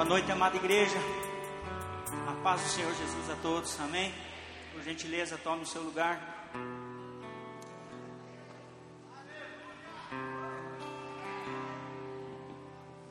[0.00, 0.96] Boa noite, amada igreja.
[2.26, 3.78] A paz do Senhor Jesus a todos.
[3.80, 4.14] Amém.
[4.72, 6.18] Por gentileza, tome o seu lugar.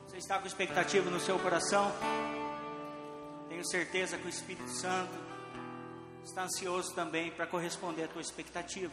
[0.08, 1.92] Você está com expectativa no seu coração?
[3.48, 5.16] Tenho certeza que o Espírito Santo
[6.24, 8.92] está ansioso também para corresponder à tua expectativa.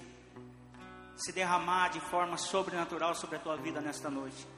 [1.16, 4.57] Se derramar de forma sobrenatural sobre a tua vida nesta noite.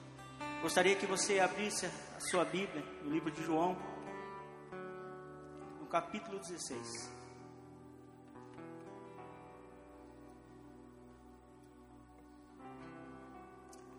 [0.61, 3.77] Gostaria que você abrisse a sua Bíblia no livro de João,
[5.79, 7.13] no capítulo 16.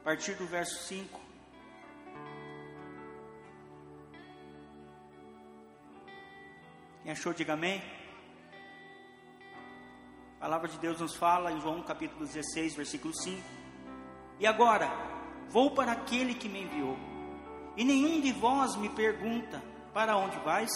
[0.00, 1.20] A partir do verso 5.
[7.02, 7.82] Quem achou, diga amém.
[10.36, 13.42] A palavra de Deus nos fala em João capítulo 16, versículo 5.
[14.38, 15.09] E agora,
[15.50, 16.96] Vou para aquele que me enviou.
[17.76, 20.70] E nenhum de vós me pergunta: Para onde vais?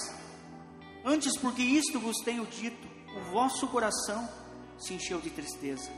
[1.05, 4.29] Antes, porque isto vos tenho dito, o vosso coração
[4.79, 5.91] se encheu de tristeza.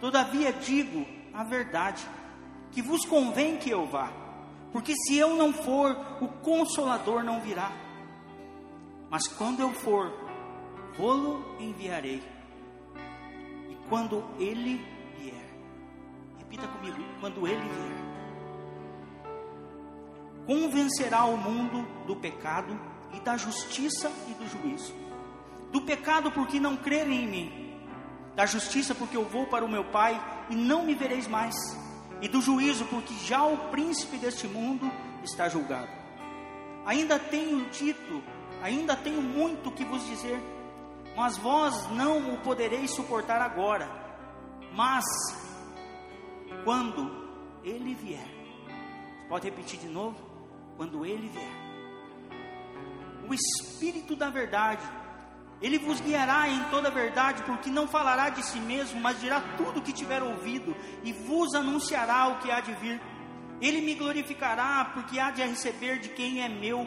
[0.00, 2.04] Todavia digo a verdade,
[2.72, 4.10] que vos convém que eu vá,
[4.72, 7.70] porque se eu não for, o consolador não virá.
[9.10, 10.10] Mas quando eu for,
[10.96, 12.22] vou-lo enviarei.
[13.70, 14.80] E quando ele
[16.52, 18.04] Repita comigo: quando ele vier,
[20.46, 22.78] convencerá o mundo do pecado
[23.14, 24.94] e da justiça e do juízo.
[25.72, 27.80] Do pecado, porque não crerem em mim,
[28.36, 31.56] da justiça, porque eu vou para o meu Pai e não me vereis mais,
[32.20, 34.92] e do juízo, porque já o príncipe deste mundo
[35.24, 35.88] está julgado.
[36.84, 38.22] Ainda tenho dito,
[38.62, 40.38] ainda tenho muito que vos dizer,
[41.16, 43.88] mas vós não o podereis suportar agora.
[44.74, 45.04] Mas
[46.64, 47.10] quando
[47.64, 48.26] ele vier.
[48.26, 50.16] Você pode repetir de novo?
[50.76, 51.62] Quando ele vier.
[53.28, 54.82] O Espírito da verdade,
[55.60, 59.40] ele vos guiará em toda a verdade, porque não falará de si mesmo, mas dirá
[59.56, 60.74] tudo o que tiver ouvido
[61.04, 63.00] e vos anunciará o que há de vir.
[63.60, 66.84] Ele me glorificará, porque há de receber de quem é meu,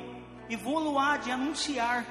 [0.49, 2.05] e vou-lo há de anunciar.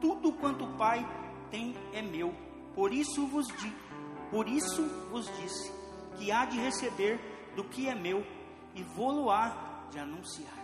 [0.00, 1.06] Tudo quanto o Pai
[1.50, 2.32] tem é meu.
[2.74, 3.76] Por isso vos digo,
[4.30, 5.75] por isso vos disse
[6.16, 7.20] que há de receber
[7.54, 8.26] do que é meu
[8.74, 10.56] e vou-lo há de anunciar.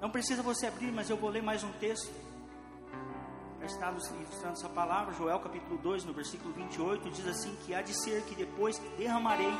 [0.00, 2.12] Não precisa você abrir, mas eu vou ler mais um texto.
[3.60, 7.82] Já está ilustrando essa palavra, Joel capítulo 2, no versículo 28, diz assim: Que há
[7.82, 9.52] de ser que depois derramarei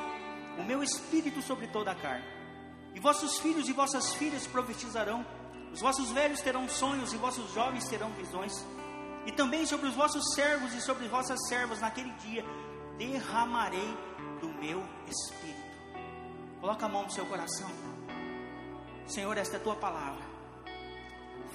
[0.58, 2.26] o meu espírito sobre toda a carne,
[2.94, 5.24] e vossos filhos e vossas filhas profetizarão,
[5.72, 8.52] os vossos velhos terão sonhos e vossos jovens terão visões,
[9.24, 12.44] e também sobre os vossos servos e sobre as vossas servas naquele dia
[12.98, 13.96] derramarei
[14.62, 15.60] meu espírito.
[16.60, 17.68] Coloca a mão no seu coração.
[19.06, 20.22] Senhor, esta é a tua palavra.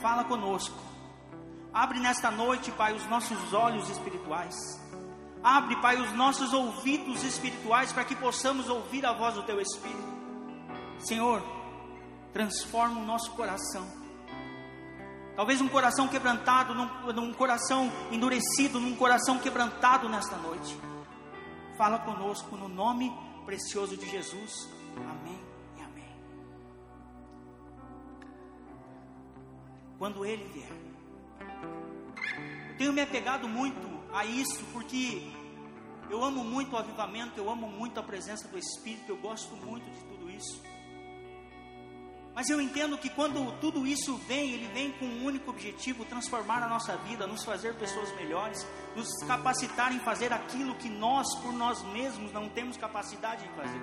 [0.02, 0.78] Fala conosco.
[1.74, 4.56] Abre nesta noite, Pai, os nossos olhos espirituais.
[5.42, 10.18] Abre, Pai, os nossos ouvidos espirituais para que possamos ouvir a voz do teu espírito.
[11.00, 11.42] Senhor,
[12.34, 13.88] transforma o nosso coração.
[15.38, 20.78] Talvez um coração quebrantado, num, num coração endurecido, num coração quebrantado nesta noite.
[21.78, 23.16] Fala conosco no nome
[23.46, 24.68] precioso de Jesus.
[24.96, 25.40] Amém
[25.78, 26.16] e amém.
[30.00, 30.72] Quando Ele vier,
[32.72, 35.32] eu tenho me apegado muito a isso, porque
[36.10, 39.88] eu amo muito o avivamento, eu amo muito a presença do Espírito, eu gosto muito
[39.88, 40.64] de tudo isso.
[42.38, 46.62] Mas eu entendo que quando tudo isso vem, ele vem com um único objetivo: transformar
[46.62, 48.64] a nossa vida, nos fazer pessoas melhores,
[48.96, 53.82] nos capacitar em fazer aquilo que nós, por nós mesmos, não temos capacidade de fazer.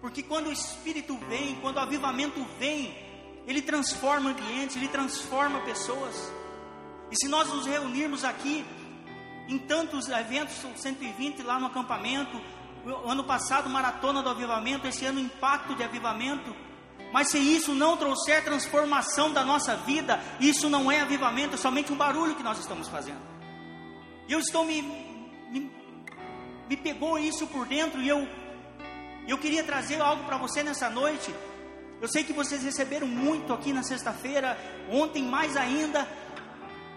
[0.00, 2.96] Porque quando o Espírito vem, quando o avivamento vem,
[3.46, 6.32] ele transforma ambientes, ele transforma pessoas.
[7.10, 8.64] E se nós nos reunirmos aqui,
[9.46, 12.40] em tantos eventos, 120 lá no acampamento,
[13.06, 16.54] ano passado, maratona do avivamento, esse ano, impacto de avivamento.
[17.12, 21.92] Mas se isso não trouxer transformação da nossa vida, isso não é avivamento, é somente
[21.92, 23.22] um barulho que nós estamos fazendo.
[24.28, 24.82] E eu estou me,
[25.50, 25.70] me,
[26.68, 28.26] me pegou isso por dentro e eu,
[29.28, 31.34] eu queria trazer algo para você nessa noite.
[32.00, 34.58] Eu sei que vocês receberam muito aqui na sexta-feira,
[34.90, 36.06] ontem mais ainda,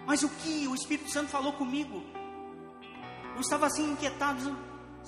[0.06, 2.04] mas o que o Espírito Santo falou comigo?
[3.36, 4.58] Eu estava assim inquietado,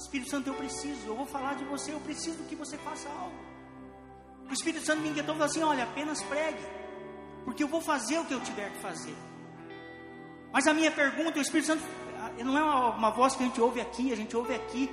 [0.01, 3.37] Espírito Santo, eu preciso, eu vou falar de você, eu preciso que você faça algo.
[4.49, 6.65] O Espírito Santo me inquietou e falou assim: olha, apenas pregue,
[7.45, 9.15] porque eu vou fazer o que eu tiver que fazer.
[10.51, 11.83] Mas a minha pergunta, o Espírito Santo,
[12.43, 14.89] não é uma, uma voz que a gente ouve aqui, a gente ouve aqui.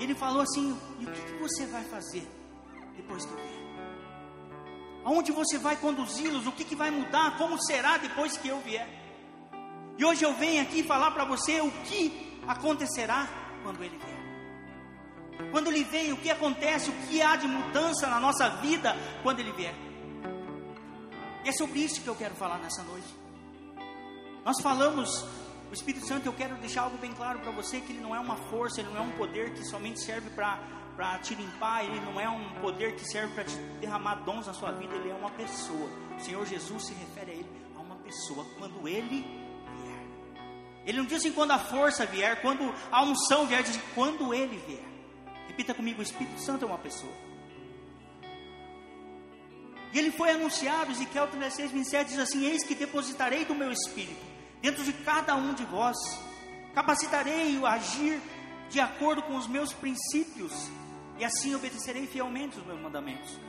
[0.00, 2.26] Ele falou assim: e o que, que você vai fazer
[2.96, 3.66] depois que eu vier?
[5.04, 6.46] Aonde você vai conduzi-los?
[6.46, 7.36] O que, que vai mudar?
[7.36, 8.88] Como será depois que eu vier?
[9.98, 13.28] E hoje eu venho aqui falar para você o que acontecerá
[13.62, 14.15] quando ele vier.
[15.50, 19.40] Quando ele vem, o que acontece, o que há de mudança na nossa vida quando
[19.40, 19.74] ele vier.
[21.44, 23.06] E é sobre isso que eu quero falar nessa noite.
[24.44, 25.24] Nós falamos,
[25.70, 28.20] o Espírito Santo, eu quero deixar algo bem claro para você: que ele não é
[28.20, 32.20] uma força, ele não é um poder que somente serve para te limpar, ele não
[32.20, 35.30] é um poder que serve para te derramar dons na sua vida, ele é uma
[35.30, 35.88] pessoa.
[36.16, 39.22] O Senhor Jesus se refere a ele, a uma pessoa, quando ele
[39.82, 40.06] vier.
[40.86, 44.32] Ele não diz assim quando a força vier, quando a unção vier, diz assim, quando
[44.32, 44.85] ele vier.
[45.56, 47.12] Repita comigo: o Espírito Santo é uma pessoa.
[49.90, 54.22] E ele foi anunciado, Ezequiel 36, 27 diz assim: Eis que depositarei do meu espírito
[54.60, 55.96] dentro de cada um de vós,
[56.74, 58.20] capacitarei-o a agir
[58.68, 60.52] de acordo com os meus princípios
[61.18, 63.40] e assim obedecerei fielmente os meus mandamentos.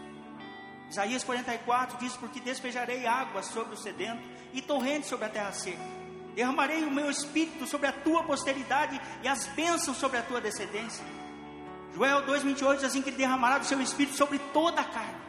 [0.90, 4.24] Isaías 44 diz: Porque despejarei água sobre o sedento
[4.54, 5.84] e torrentes sobre a terra seca.
[6.34, 11.04] Derramarei o meu espírito sobre a tua posteridade e as bênçãos sobre a tua descendência.
[11.98, 15.28] Joel 2,28 diz assim: que ele derramará do seu espírito sobre toda a carne.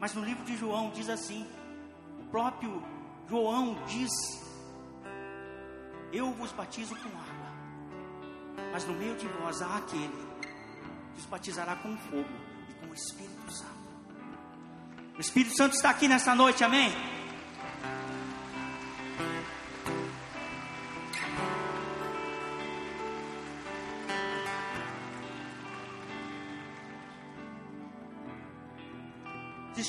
[0.00, 1.46] Mas no livro de João diz assim:
[2.20, 2.82] o próprio
[3.28, 4.10] João diz:
[6.12, 7.42] Eu vos batizo com água
[8.72, 10.26] mas no meio de nós há aquele
[11.14, 12.28] que os batizará com fogo
[12.68, 13.72] e com o Espírito Santo.
[15.16, 16.90] O Espírito Santo está aqui nesta noite, amém?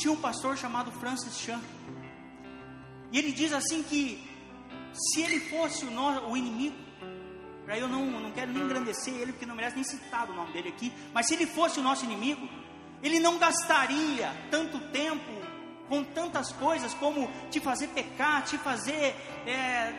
[0.04, 1.62] Existia um pastor chamado Francis Chan.
[3.10, 4.22] E ele diz assim que
[4.92, 6.76] se ele fosse o, no, o inimigo,
[7.64, 10.52] para eu não, não quero nem engrandecer ele, porque não merece nem citar o nome
[10.52, 10.92] dele aqui.
[11.14, 12.50] Mas se ele fosse o nosso inimigo,
[13.02, 15.32] ele não gastaria tanto tempo
[15.88, 19.16] com tantas coisas como te fazer pecar, te fazer
[19.48, 19.94] é,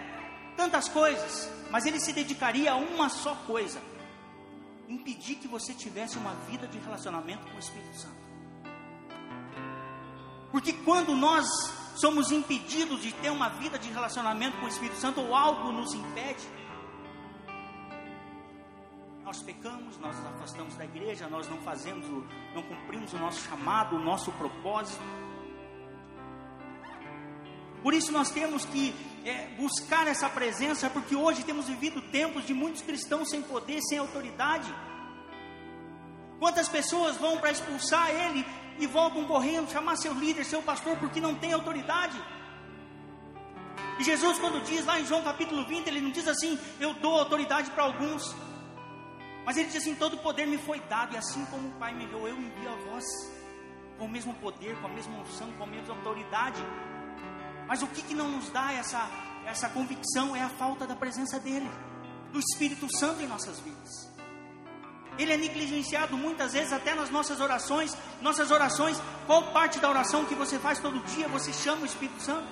[0.55, 1.49] tantas coisas.
[1.71, 3.81] Mas ele se dedicaria a uma só coisa:
[4.87, 8.24] impedir que você tivesse uma vida de relacionamento com o Espírito Santo.
[10.55, 11.49] Porque quando nós
[11.97, 15.93] somos impedidos de ter uma vida de relacionamento com o Espírito Santo, ou algo nos
[15.93, 16.45] impede,
[19.25, 22.07] nós pecamos, nós nos afastamos da igreja, nós não fazemos,
[22.55, 25.03] não cumprimos o nosso chamado, o nosso propósito.
[27.83, 32.55] Por isso nós temos que é, buscar essa presença, porque hoje temos vivido tempos de
[32.55, 34.73] muitos cristãos sem poder, sem autoridade.
[36.39, 38.47] Quantas pessoas vão para expulsar ele
[38.79, 42.21] e voltam correndo, chamar seu líder, seu pastor, porque não tem autoridade?
[43.99, 47.19] E Jesus, quando diz lá em João capítulo 20, ele não diz assim: Eu dou
[47.19, 48.35] autoridade para alguns,
[49.45, 52.05] mas ele diz assim: todo poder me foi dado, e assim como o Pai me
[52.05, 53.05] enviou, eu envio a vós,
[53.99, 56.61] com o mesmo poder, com a mesma unção, com a mesma autoridade.
[57.67, 59.09] Mas o que, que não nos dá essa,
[59.47, 61.71] essa convicção é a falta da presença dEle,
[62.33, 64.04] do Espírito Santo em nossas vidas.
[65.19, 67.97] Ele é negligenciado muitas vezes até nas nossas orações.
[68.21, 72.21] Nossas orações, qual parte da oração que você faz todo dia você chama o Espírito
[72.21, 72.47] Santo?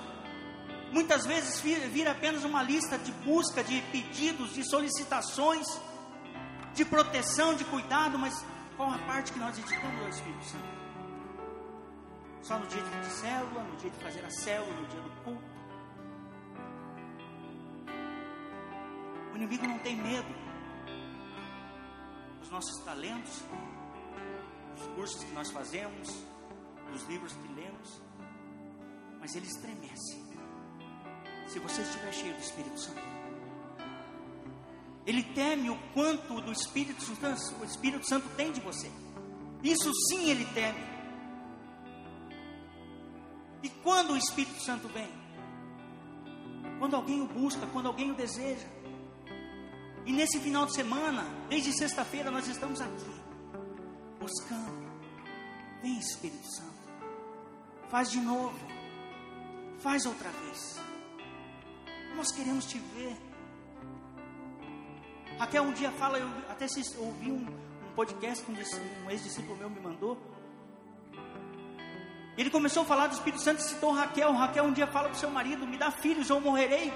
[0.91, 5.67] Muitas vezes vira apenas uma lista de busca, de pedidos, de solicitações
[6.73, 8.43] de proteção, de cuidado, mas
[8.75, 10.83] qual a parte que nós dedicamos ao Espírito Santo?
[12.41, 15.53] Só no dia de célula, no dia de fazer a célula, no dia do culto.
[19.31, 20.42] O inimigo não tem medo
[22.53, 23.41] nossos talentos,
[24.77, 26.07] dos cursos que nós fazemos,
[26.91, 27.99] dos livros que lemos,
[29.19, 30.23] mas ele estremece
[31.47, 33.01] se você estiver cheio do Espírito Santo.
[35.05, 38.89] Ele teme o quanto do Espírito Santo, o Espírito Santo tem de você.
[39.63, 40.79] Isso sim ele teme.
[43.63, 45.09] E quando o Espírito Santo vem?
[46.77, 48.67] Quando alguém o busca, quando alguém o deseja.
[50.05, 53.21] E nesse final de semana, desde sexta-feira, nós estamos aqui,
[54.19, 54.83] buscando.
[55.81, 56.73] Vem Espírito Santo,
[57.89, 58.57] faz de novo,
[59.79, 60.79] faz outra vez.
[62.15, 63.17] Nós queremos te ver.
[65.37, 66.65] Raquel um dia fala, eu até
[66.97, 68.55] ouvi um, um podcast que um,
[69.05, 70.17] um ex-discípulo meu me mandou.
[72.37, 74.31] Ele começou a falar do Espírito Santo e citou Raquel.
[74.33, 76.91] Raquel um dia fala para o seu marido: Me dá filhos ou morrerei.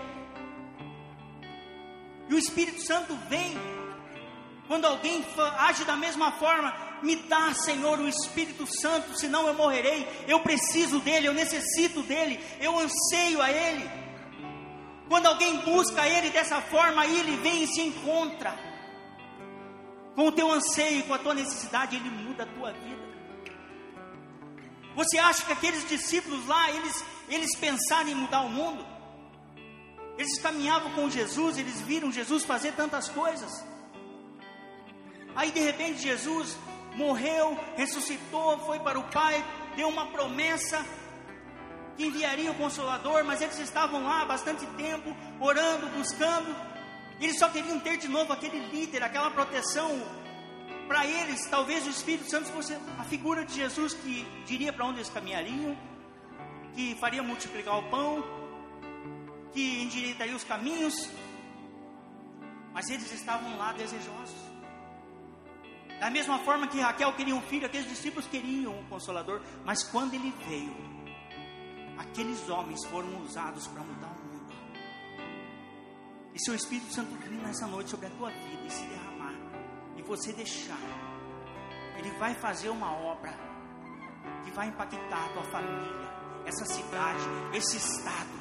[2.29, 3.57] E o Espírito Santo vem.
[4.67, 5.25] Quando alguém
[5.60, 10.05] age da mesma forma, me dá, Senhor, o Espírito Santo, senão eu morrerei.
[10.27, 14.07] Eu preciso dele, eu necessito dele, eu anseio a ele.
[15.07, 18.53] Quando alguém busca Ele dessa forma, Ele vem e se encontra
[20.15, 23.07] com o teu anseio, com a tua necessidade, Ele muda a tua vida.
[24.96, 28.86] Você acha que aqueles discípulos lá, eles, eles pensaram em mudar o mundo?
[30.17, 33.63] Eles caminhavam com Jesus, eles viram Jesus fazer tantas coisas.
[35.36, 36.57] Aí de repente Jesus
[36.95, 39.45] morreu, ressuscitou, foi para o Pai,
[39.75, 40.83] deu uma promessa
[41.95, 46.55] que enviaria o Consolador, mas eles estavam lá bastante tempo, orando, buscando,
[47.19, 49.89] eles só queriam ter de novo aquele líder, aquela proteção.
[50.88, 55.00] Para eles, talvez o Espírito Santo fosse a figura de Jesus que diria para onde
[55.00, 55.75] eles caminhariam,
[56.74, 58.24] que faria multiplicar o pão,
[59.54, 60.94] que endireitaria os caminhos,
[62.74, 64.48] mas eles estavam lá desejosos.
[66.00, 70.13] Da mesma forma que Raquel queria um filho, aqueles discípulos queriam um consolador, mas quando
[70.13, 70.75] ele veio,
[71.98, 74.54] aqueles homens foram usados para mudar o mundo.
[76.36, 79.34] E se o Espírito Santo vir nessa noite sobre a tua vida e se derramar,
[79.98, 80.77] e você deixar,
[81.98, 83.34] ele vai fazer uma obra
[84.46, 86.08] que vai impactar a tua família,
[86.46, 87.24] essa cidade,
[87.54, 88.37] esse estado.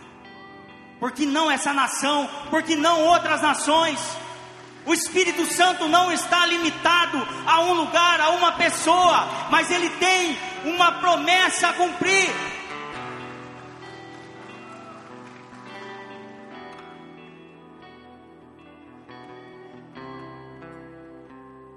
[0.98, 4.00] Porque não essa nação, porque não outras nações.
[4.86, 10.38] O Espírito Santo não está limitado a um lugar, a uma pessoa, mas ele tem
[10.64, 12.30] uma promessa a cumprir.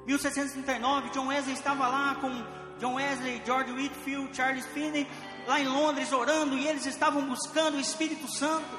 [0.05, 2.29] Em 1739, John Wesley estava lá com
[2.79, 5.07] John Wesley, George Whitfield, Charles Finney,
[5.47, 8.78] lá em Londres orando e eles estavam buscando o Espírito Santo.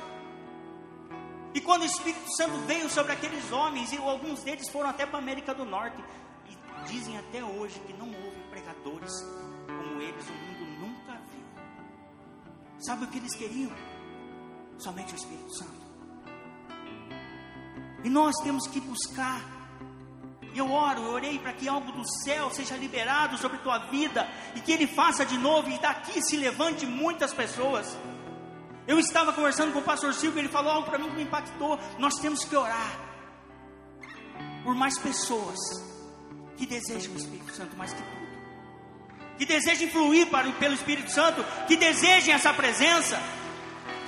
[1.54, 5.18] E quando o Espírito Santo veio sobre aqueles homens, e alguns deles foram até para
[5.18, 6.02] a América do Norte,
[6.48, 9.12] e dizem até hoje que não houve pregadores
[9.66, 11.44] como eles, o mundo nunca viu.
[12.78, 13.72] Sabe o que eles queriam?
[14.78, 15.80] Somente o Espírito Santo.
[18.02, 19.40] E nós temos que buscar.
[20.54, 24.26] Eu oro, eu orei para que algo do céu seja liberado sobre tua vida
[24.56, 27.96] e que Ele faça de novo e daqui se levante muitas pessoas.
[28.90, 31.78] Eu estava conversando com o pastor Silvio, ele falou algo para mim que me impactou.
[31.96, 32.90] Nós temos que orar
[34.64, 35.56] por mais pessoas
[36.56, 39.36] que desejam o Espírito Santo mais que tudo.
[39.38, 43.16] Que desejam fluir para, pelo Espírito Santo, que desejem essa presença,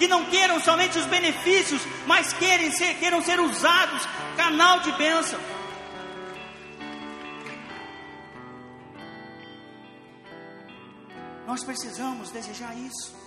[0.00, 4.02] que não queiram somente os benefícios, mas queiram ser, queiram ser usados,
[4.36, 5.38] canal de bênção.
[11.46, 13.21] Nós precisamos desejar isso.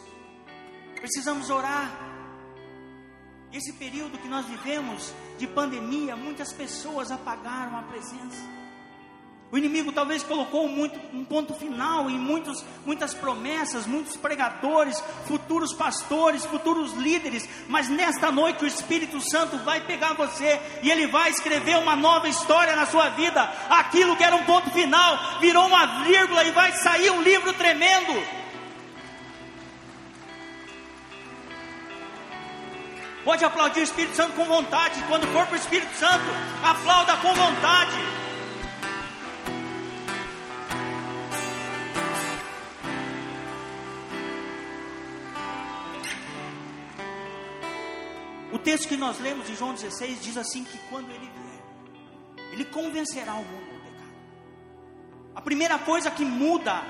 [0.95, 1.91] Precisamos orar.
[3.53, 8.55] Esse período que nós vivemos de pandemia, muitas pessoas apagaram a presença.
[9.51, 15.71] O inimigo talvez colocou muito, um ponto final em muitos, muitas promessas, muitos pregadores, futuros
[15.71, 21.29] pastores, futuros líderes, mas nesta noite o Espírito Santo vai pegar você e ele vai
[21.29, 23.41] escrever uma nova história na sua vida.
[23.69, 28.44] Aquilo que era um ponto final virou uma vírgula e vai sair um livro tremendo.
[33.25, 35.01] Pode aplaudir o Espírito Santo com vontade.
[35.08, 36.25] Quando for para o Espírito Santo,
[36.63, 37.98] aplauda com vontade.
[48.53, 51.63] O texto que nós lemos em João 16 diz assim: que quando ele vier,
[52.51, 54.13] ele convencerá o mundo do pecado.
[55.34, 56.86] A primeira coisa que muda, a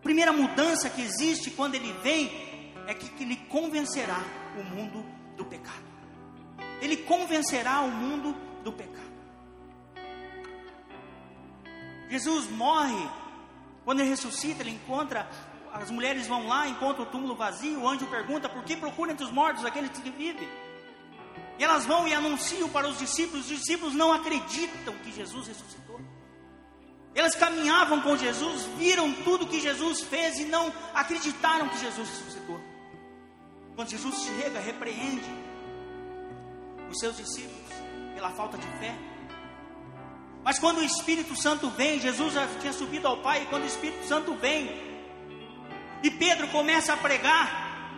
[0.00, 2.49] primeira mudança que existe quando ele vem,
[2.90, 4.20] é que ele convencerá
[4.58, 5.06] o mundo
[5.36, 5.84] do pecado.
[6.82, 8.98] Ele convencerá o mundo do pecado.
[12.08, 13.08] Jesus morre,
[13.84, 15.28] quando ele ressuscita, ele encontra,
[15.72, 19.24] as mulheres vão lá, encontram o túmulo vazio, o anjo pergunta, por que procura entre
[19.24, 20.48] os mortos aqueles que vivem?
[21.60, 26.00] E elas vão e anunciam para os discípulos, os discípulos não acreditam que Jesus ressuscitou.
[27.14, 32.69] Elas caminhavam com Jesus, viram tudo que Jesus fez e não acreditaram que Jesus ressuscitou.
[33.80, 35.24] Quando Jesus chega, repreende
[36.90, 37.72] os seus discípulos
[38.14, 38.94] pela falta de fé.
[40.44, 43.66] Mas quando o Espírito Santo vem, Jesus já tinha subido ao Pai, e quando o
[43.66, 44.68] Espírito Santo vem,
[46.02, 47.90] e Pedro começa a pregar,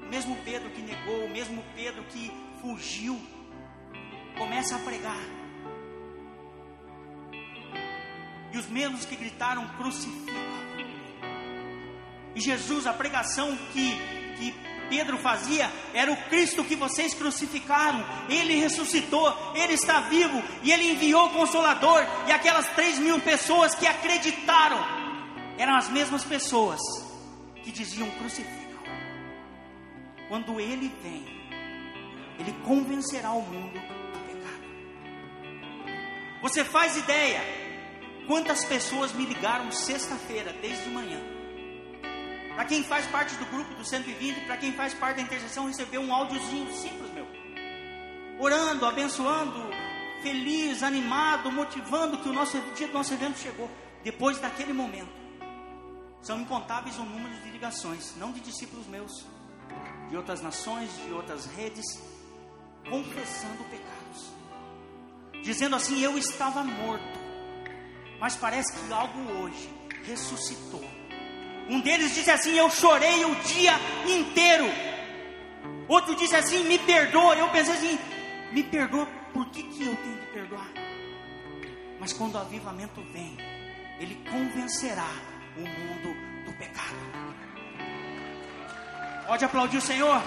[0.00, 2.30] o mesmo Pedro que negou, o mesmo Pedro que
[2.60, 3.20] fugiu,
[4.38, 5.24] começa a pregar.
[8.52, 10.73] E os mesmos que gritaram crucifica
[12.34, 13.96] e Jesus, a pregação que,
[14.36, 14.54] que
[14.88, 18.04] Pedro fazia era o Cristo que vocês crucificaram.
[18.28, 22.04] Ele ressuscitou, ele está vivo e ele enviou o Consolador.
[22.26, 24.78] E aquelas três mil pessoas que acreditaram
[25.56, 26.80] eram as mesmas pessoas
[27.62, 28.64] que diziam crucificam.
[30.28, 31.24] Quando ele vem,
[32.38, 34.64] ele convencerá o mundo do pecado.
[36.42, 37.40] Você faz ideia
[38.26, 41.33] quantas pessoas me ligaram sexta-feira, desde manhã?
[42.54, 46.00] Para quem faz parte do grupo do 120, para quem faz parte da intercessão, recebeu
[46.00, 47.26] um áudiozinho simples, meu.
[48.38, 49.60] Orando, abençoando,
[50.22, 53.68] feliz, animado, motivando que o nosso dia do nosso evento chegou.
[54.04, 55.12] Depois daquele momento,
[56.22, 59.26] são incontáveis o número de ligações, não de discípulos meus,
[60.08, 61.84] de outras nações, de outras redes,
[62.88, 64.30] confessando pecados,
[65.42, 67.18] dizendo assim: Eu estava morto,
[68.20, 69.68] mas parece que algo hoje
[70.04, 70.84] ressuscitou.
[71.68, 73.72] Um deles disse assim: Eu chorei o dia
[74.06, 74.66] inteiro.
[75.88, 77.34] Outro disse assim: Me perdoa.
[77.36, 77.98] Eu pensei assim:
[78.52, 80.70] Me perdoa, por que, que eu tenho que perdoar?
[81.98, 83.36] Mas quando o avivamento vem,
[83.98, 85.08] ele convencerá
[85.56, 86.96] o mundo do pecado.
[89.26, 90.22] Pode aplaudir o Senhor.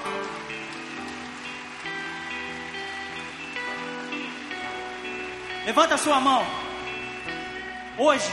[5.66, 6.44] Levanta a sua mão.
[7.98, 8.32] Hoje,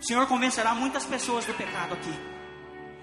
[0.00, 2.12] o Senhor convencerá muitas pessoas do pecado aqui.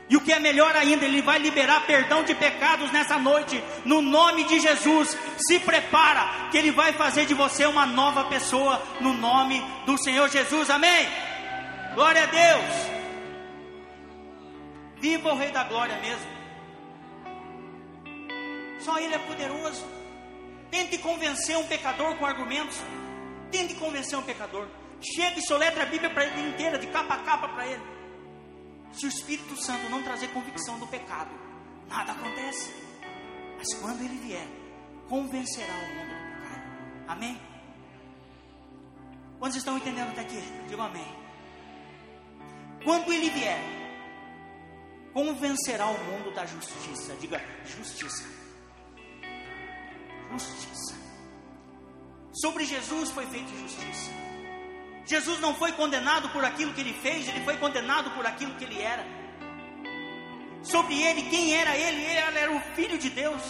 [0.10, 4.01] E o que é melhor ainda, Ele vai liberar perdão de pecados nessa noite, no
[4.01, 5.18] nome de Jesus.
[5.38, 10.30] Se prepara, que Ele vai fazer de você uma nova pessoa, no nome do Senhor
[10.30, 10.70] Jesus.
[10.70, 11.08] Amém?
[11.94, 12.74] Glória a Deus.
[15.00, 16.38] Viva o Rei da Glória mesmo.
[18.80, 19.86] Só Ele é poderoso.
[20.72, 22.82] Tente convencer um pecador com argumentos.
[23.51, 24.68] Tente convencer um pecador.
[25.01, 27.84] Chega e soletra a Bíblia para ele inteira, de capa a capa para ele.
[28.92, 31.32] Se o Espírito Santo não trazer convicção do pecado,
[31.88, 32.74] nada acontece.
[33.58, 34.48] Mas quando ele vier,
[35.08, 36.63] convencerá o mundo do pecado.
[37.08, 37.39] Amém?
[39.39, 40.42] Quantos estão entendendo até aqui?
[40.68, 41.06] Digo amém.
[42.84, 43.60] Quando ele vier,
[45.13, 47.16] convencerá o mundo da justiça.
[47.20, 48.24] Diga justiça.
[50.32, 50.96] Justiça.
[52.34, 54.26] Sobre Jesus foi feita justiça.
[55.07, 58.65] Jesus não foi condenado por aquilo que ele fez, ele foi condenado por aquilo que
[58.65, 59.05] ele era.
[60.61, 62.03] Sobre ele, quem era ele?
[62.03, 63.41] Ele era o Filho de Deus,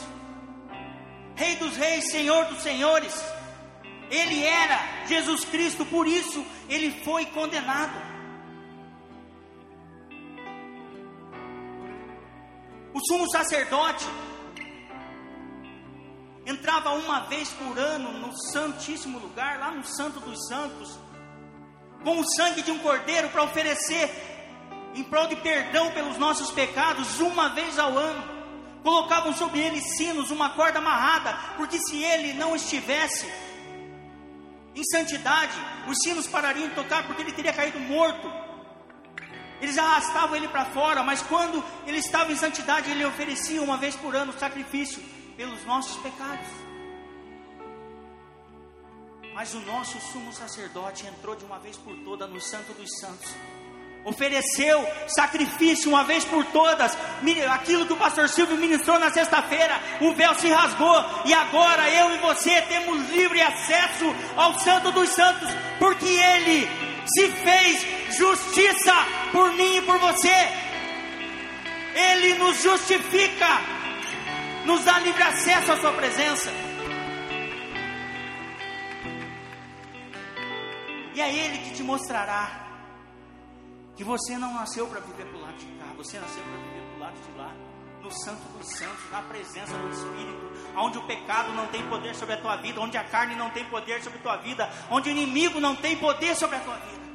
[1.36, 3.14] Rei dos Reis, Senhor dos Senhores.
[4.12, 8.06] Ele era Jesus Cristo, por isso ele foi condenado.
[12.94, 14.06] O sumo sacerdote
[16.46, 21.07] entrava uma vez por ano no Santíssimo Lugar, lá no Santo dos Santos,
[22.04, 24.10] com o sangue de um cordeiro para oferecer
[24.96, 28.38] em prol de perdão pelos nossos pecados, uma vez ao ano.
[28.84, 33.28] Colocavam sobre ele sinos, uma corda amarrada, porque se ele não estivesse
[34.76, 35.54] em santidade,
[35.88, 38.32] os sinos parariam de tocar, porque ele teria caído morto.
[39.60, 43.96] Eles arrastavam ele para fora, mas quando ele estava em santidade, ele oferecia uma vez
[43.96, 45.02] por ano sacrifício
[45.36, 46.67] pelos nossos pecados.
[49.38, 53.36] Mas o nosso sumo sacerdote entrou de uma vez por todas no Santo dos Santos.
[54.04, 56.98] Ofereceu sacrifício uma vez por todas.
[57.52, 61.06] Aquilo que o pastor Silvio ministrou na sexta-feira, o véu se rasgou.
[61.26, 66.68] E agora eu e você temos livre acesso ao Santo dos Santos, porque Ele
[67.06, 68.96] se fez justiça
[69.32, 70.50] por mim e por você.
[71.94, 73.62] Ele nos justifica,
[74.66, 76.67] nos dá livre acesso à Sua presença.
[81.18, 82.68] E é Ele que te mostrará
[83.96, 86.84] que você não nasceu para viver para o lado de cá, você nasceu para viver
[86.90, 87.56] para o lado de lá,
[88.04, 92.36] no Santo dos Santos, na presença do Espírito, onde o pecado não tem poder sobre
[92.36, 95.12] a tua vida, onde a carne não tem poder sobre a tua vida, onde o
[95.12, 97.08] inimigo não tem poder sobre a tua vida.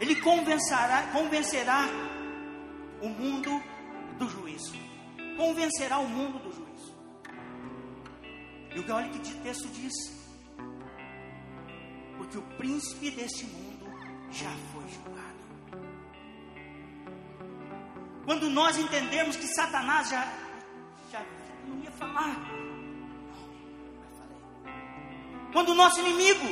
[0.00, 1.84] Ele convencerá, convencerá
[3.00, 3.62] o mundo
[4.18, 4.74] do juízo.
[5.36, 6.67] Convencerá o mundo do juízo.
[8.78, 9.92] E olha que o texto diz:
[12.16, 13.86] Porque o príncipe deste mundo
[14.30, 15.38] já foi julgado.
[18.24, 20.32] Quando nós entendemos que Satanás já,
[21.10, 21.24] já
[21.66, 22.36] não ia falar,
[25.52, 26.46] quando o nosso inimigo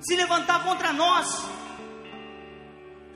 [0.00, 1.46] se levantar contra nós,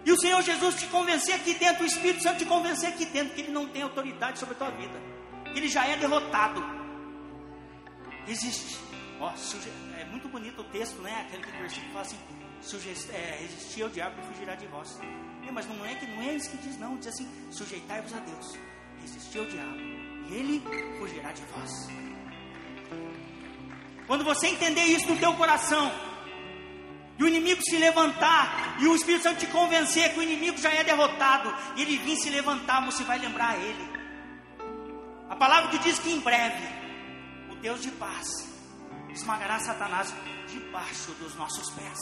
[0.04, 3.34] e o Senhor Jesus te convencer aqui dentro, o Espírito Santo te convencer aqui dentro,
[3.34, 5.00] que Ele não tem autoridade sobre a tua vida,
[5.52, 6.81] que Ele já é derrotado
[8.26, 8.78] resiste.
[9.20, 9.32] Ó,
[9.98, 11.26] é muito bonito o texto, né?
[11.26, 12.18] Aquele que versículo fala assim:
[13.12, 14.98] é, resistir ao diabo e fugirá de vós.
[15.52, 16.96] Mas não é que não é isso que diz, não.
[16.96, 18.58] Diz assim: sujeitai-vos a Deus,
[19.00, 20.62] resistir ao diabo, e ele
[20.98, 21.88] fugirá de vós.
[24.06, 25.92] Quando você entender isso no teu coração,
[27.18, 30.72] e o inimigo se levantar, e o Espírito Santo te convencer que o inimigo já
[30.72, 33.92] é derrotado, e ele vir se levantar, você vai lembrar a ele.
[35.28, 36.81] A palavra que diz que em breve
[37.62, 38.26] Deus de paz
[39.14, 40.12] esmagará Satanás
[40.48, 41.98] debaixo dos nossos pés.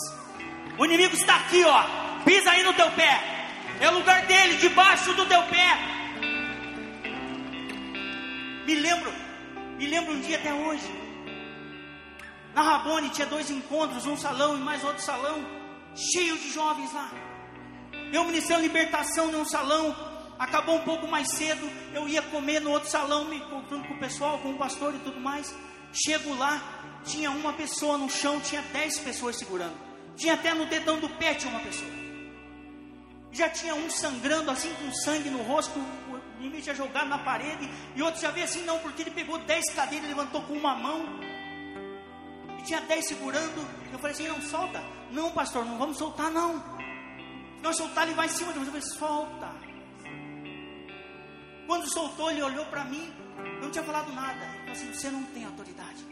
[0.79, 1.85] O inimigo está aqui, ó.
[2.25, 3.21] Pisa aí no teu pé.
[3.79, 5.79] É o lugar dele, debaixo do teu pé.
[8.67, 9.13] Me lembro,
[9.77, 10.91] me lembro um dia até hoje.
[12.55, 15.45] Na Rabone tinha dois encontros, um salão e mais outro salão,
[15.95, 17.11] cheio de jovens lá.
[18.11, 19.95] Eu ministrando libertação num salão,
[20.41, 23.99] acabou um pouco mais cedo, eu ia comer no outro salão, me encontrando com o
[23.99, 25.55] pessoal, com o pastor e tudo mais.
[25.93, 26.63] Chego lá,
[27.05, 29.75] tinha uma pessoa no chão, tinha dez pessoas segurando.
[30.17, 31.91] Tinha até no dedão do pé tinha uma pessoa.
[33.31, 37.71] Já tinha um sangrando assim com sangue no rosto, o inimigo tinha jogado na parede,
[37.95, 41.05] e outro já veio assim, não, porque ele pegou dez cadeiras, levantou com uma mão,
[42.59, 43.69] e tinha dez segurando.
[43.93, 46.59] Eu falei assim: não solta, não, pastor, não vamos soltar, não.
[47.57, 48.69] Se nós soltar, ele vai em cima de você.
[48.69, 49.70] Eu falei: solta.
[51.71, 54.45] Quando soltou, ele olhou para mim, eu não tinha falado nada.
[54.45, 56.05] Ele falou assim: você não tem autoridade.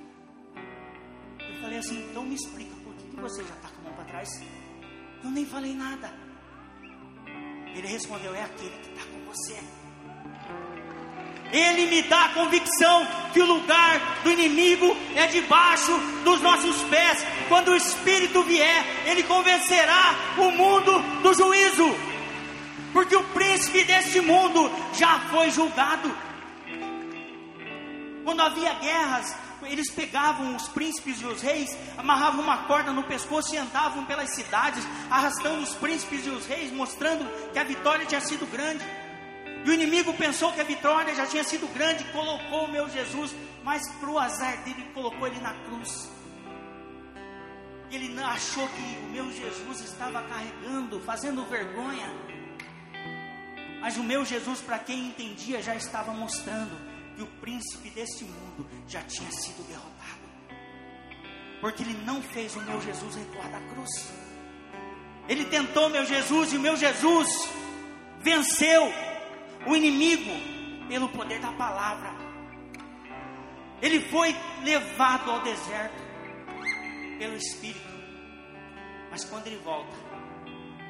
[1.41, 4.05] Eu falei assim: então me explica, por que, você já está com a mão para
[4.05, 4.29] trás?
[5.25, 6.15] Eu nem falei nada.
[7.75, 9.59] Ele respondeu: é aquele que está com você.
[11.51, 15.91] Ele me dá a convicção que o lugar do inimigo é debaixo
[16.23, 17.27] dos nossos pés.
[17.49, 21.97] Quando o Espírito vier, ele convencerá o mundo do juízo,
[22.99, 26.13] porque o príncipe deste mundo já foi julgado.
[28.25, 33.55] Quando havia guerras, eles pegavam os príncipes e os reis, amarravam uma corda no pescoço
[33.55, 38.21] e andavam pelas cidades, arrastando os príncipes e os reis, mostrando que a vitória tinha
[38.21, 38.85] sido grande.
[39.65, 43.33] E o inimigo pensou que a vitória já tinha sido grande, colocou o meu Jesus,
[43.63, 46.11] mas para o azar dele, colocou ele na cruz.
[47.93, 52.28] Ele achou que o meu Jesus estava carregando, fazendo vergonha.
[53.81, 56.77] Mas o meu Jesus, para quem entendia, já estava mostrando
[57.15, 60.19] que o príncipe deste mundo já tinha sido derrotado.
[61.61, 64.13] Porque ele não fez o meu Jesus recuar da cruz.
[65.29, 67.29] Ele tentou meu Jesus e o meu Jesus
[68.21, 68.93] venceu
[69.67, 70.31] o inimigo
[70.89, 72.11] pelo poder da palavra.
[73.83, 76.03] Ele foi levado ao deserto
[77.19, 77.99] pelo Espírito.
[79.11, 79.97] Mas quando ele volta,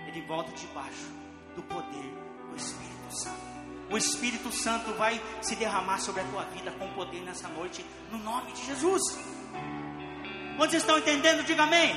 [0.06, 1.08] ele volta debaixo
[1.54, 2.17] do poder
[2.58, 3.48] Espírito Santo.
[3.90, 8.18] O Espírito Santo vai se derramar sobre a tua vida com poder nessa noite, no
[8.18, 9.02] nome de Jesus.
[10.56, 11.44] Quantos estão entendendo?
[11.44, 11.94] Diga amém.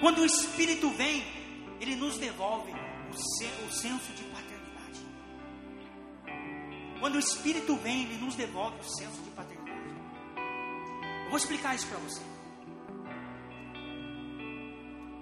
[0.00, 1.24] Quando o Espírito vem,
[1.80, 5.00] ele nos devolve o, senso de paternidade.
[6.98, 9.94] Quando o Espírito vem, ele nos devolve o senso de paternidade.
[11.24, 12.29] Eu vou explicar isso para você.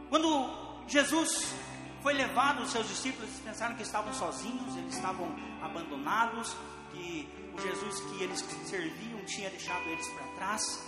[0.09, 0.51] Quando
[0.87, 1.55] Jesus
[2.03, 5.29] foi levado, os seus discípulos pensaram que estavam sozinhos, eles estavam
[5.62, 6.57] abandonados,
[6.92, 10.83] que o Jesus que eles serviam tinha deixado eles para trás.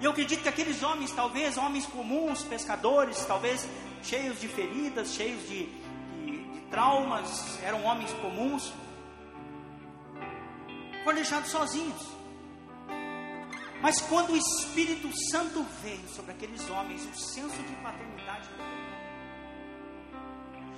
[0.00, 3.68] E eu acredito que aqueles homens, talvez homens comuns, pescadores, talvez
[4.02, 5.66] cheios de feridas, cheios de,
[6.24, 8.72] de, de traumas, eram homens comuns,
[11.04, 12.21] foram deixados sozinhos.
[13.82, 18.48] Mas quando o Espírito Santo veio sobre aqueles homens, o senso de paternidade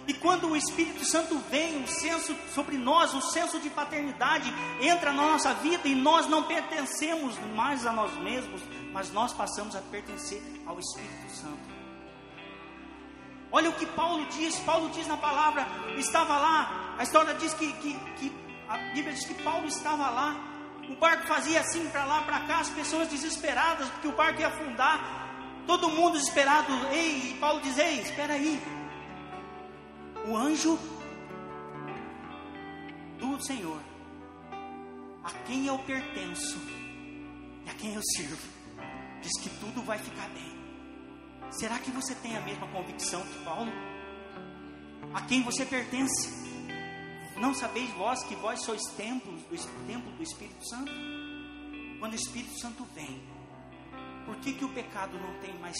[0.06, 5.12] e quando o Espírito Santo vem, o senso sobre nós, o senso de paternidade entra
[5.12, 8.60] na nossa vida e nós não pertencemos mais a nós mesmos,
[8.92, 11.74] mas nós passamos a pertencer ao Espírito Santo.
[13.50, 17.72] Olha o que Paulo diz, Paulo diz na palavra, estava lá, a história diz que,
[17.74, 18.32] que, que
[18.68, 20.36] a Bíblia diz que Paulo estava lá,
[20.88, 24.48] o barco fazia assim para lá, para cá, as pessoas desesperadas, porque o barco ia
[24.48, 28.60] afundar, todo mundo desesperado, ei, Paulo diz, ei, espera aí,
[30.26, 30.78] o anjo
[33.18, 33.80] do Senhor,
[35.22, 36.58] a quem eu pertenço
[37.64, 38.48] e a quem eu sirvo,
[39.22, 40.54] diz que tudo vai ficar bem.
[41.50, 43.72] Será que você tem a mesma convicção que Paulo?
[45.14, 46.43] A quem você pertence?
[47.36, 50.92] Não sabeis vós que vós sois templos do templo do Espírito Santo?
[51.98, 53.22] Quando o Espírito Santo vem,
[54.24, 55.76] por que, que o pecado não tem mais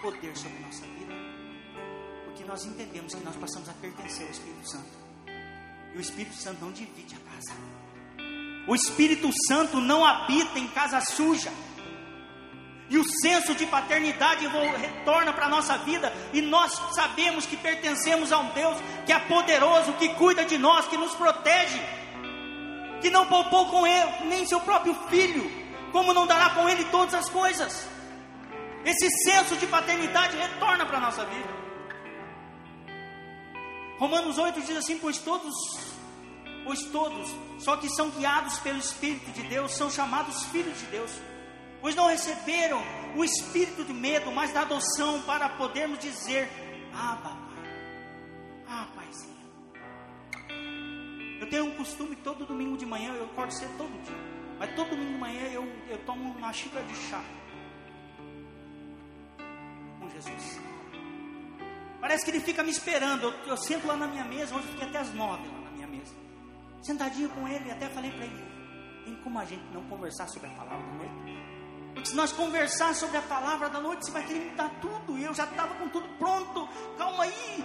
[0.00, 1.14] poder sobre a nossa vida?
[2.26, 4.90] Porque nós entendemos que nós passamos a pertencer ao Espírito Santo.
[5.94, 7.52] E o Espírito Santo não divide a casa.
[8.66, 11.50] O Espírito Santo não habita em casa suja.
[12.88, 16.12] E o senso de paternidade retorna para a nossa vida.
[16.32, 20.86] E nós sabemos que pertencemos a um Deus que é poderoso, que cuida de nós,
[20.88, 21.80] que nos protege.
[23.00, 25.50] Que não poupou com ele, nem seu próprio filho.
[25.90, 27.88] Como não dará com ele todas as coisas.
[28.84, 31.62] Esse senso de paternidade retorna para a nossa vida.
[33.98, 35.54] Romanos 8 diz assim: Pois todos
[36.64, 41.10] Pois todos, só que são guiados pelo Espírito de Deus, são chamados filhos de Deus.
[41.82, 42.80] Pois não receberam
[43.16, 46.48] o espírito de medo, mas da adoção para podermos dizer:
[46.94, 47.64] Ah, papai,
[48.68, 49.32] ah, paizinho.
[51.40, 54.16] Eu tenho um costume todo domingo de manhã, eu acordo cedo todo dia,
[54.60, 57.20] mas todo domingo de manhã eu, eu tomo uma xícara de chá
[59.98, 60.60] com Jesus.
[62.00, 63.24] Parece que ele fica me esperando.
[63.24, 65.70] Eu, eu sento lá na minha mesa, hoje eu fiquei até as nove lá na
[65.72, 66.14] minha mesa.
[66.80, 68.52] Sentadinho com ele, até falei para ele:
[69.04, 71.21] tem como a gente não conversar sobre a palavra da noite?
[72.04, 75.16] Se nós conversar sobre a palavra da noite, você vai querer mudar tudo.
[75.18, 76.68] Eu já estava com tudo pronto.
[76.98, 77.64] Calma aí.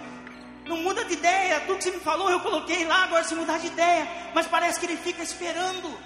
[0.66, 1.60] Não muda de ideia.
[1.62, 3.04] Tudo que você me falou, eu coloquei lá.
[3.04, 4.06] Agora se mudar de ideia.
[4.34, 5.98] Mas parece que ele fica esperando.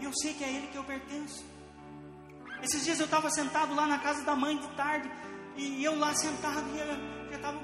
[0.00, 1.44] E eu sei que é ele que eu pertenço.
[2.62, 5.10] Esses dias eu estava sentado lá na casa da mãe de tarde.
[5.56, 6.64] E eu lá sentado.
[6.74, 6.86] E eu
[7.30, 7.60] já estava.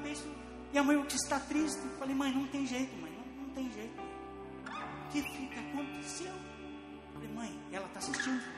[0.73, 1.81] E a mãe disse: está triste.
[1.83, 3.13] Eu falei: mãe, não tem jeito, mãe.
[3.13, 4.03] Não, não tem jeito.
[4.03, 6.27] O que fica aconteceu?
[6.27, 8.58] Eu falei: mãe, ela está assistindo.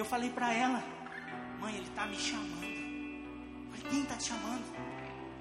[0.00, 0.82] Eu falei para ela,
[1.60, 2.64] mãe, ele está me chamando.
[2.64, 4.64] Eu falei, quem está te chamando?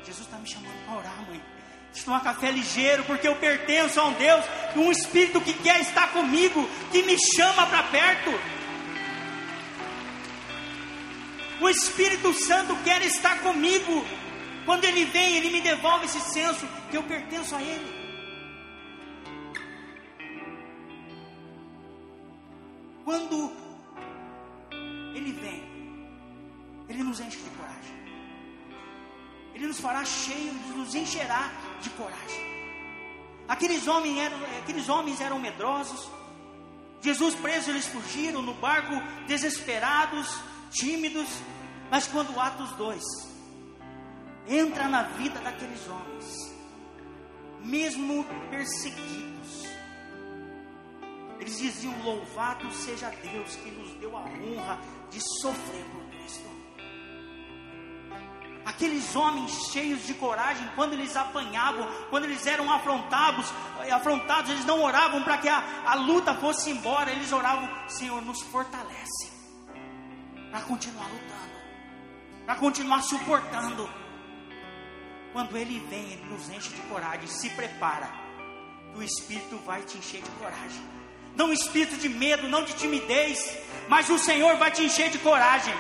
[0.04, 1.42] Jesus está me chamando para orar, mãe.
[1.86, 4.44] Deixa eu tomar café ligeiro, porque eu pertenço a um Deus,
[4.76, 8.32] um Espírito que quer estar comigo, que me chama para perto.
[11.62, 14.06] O Espírito Santo quer estar comigo.
[14.66, 17.98] Quando Ele vem, Ele me devolve esse senso que eu pertenço a Ele.
[23.06, 23.69] Quando
[25.20, 25.64] ele vem,
[26.88, 28.00] Ele nos enche de coragem.
[29.54, 31.52] Ele nos fará cheios, nos encherá
[31.82, 32.50] de coragem.
[33.48, 36.10] Aqueles homens eram, aqueles homens eram medrosos.
[37.02, 38.94] Jesus preso, eles fugiram no barco,
[39.28, 40.40] desesperados,
[40.72, 41.28] tímidos.
[41.92, 43.04] Mas quando Atos 2
[44.48, 46.56] entra na vida daqueles homens,
[47.62, 49.66] mesmo perseguidos,
[51.40, 56.50] eles diziam: Louvado seja Deus que nos deu a honra de sofrer por Cristo.
[58.66, 63.52] Aqueles homens cheios de coragem, quando eles apanhavam, quando eles eram afrontados,
[63.92, 68.42] afrontados, eles não oravam para que a, a luta fosse embora, eles oravam: Senhor, nos
[68.44, 69.32] fortalece
[70.52, 73.90] para continuar lutando, para continuar suportando.
[75.34, 78.10] Quando Ele vem, Ele nos enche de coragem, se prepara,
[78.96, 80.99] o Espírito vai te encher de coragem
[81.36, 85.74] não espírito de medo, não de timidez, mas o Senhor vai te encher de coragem.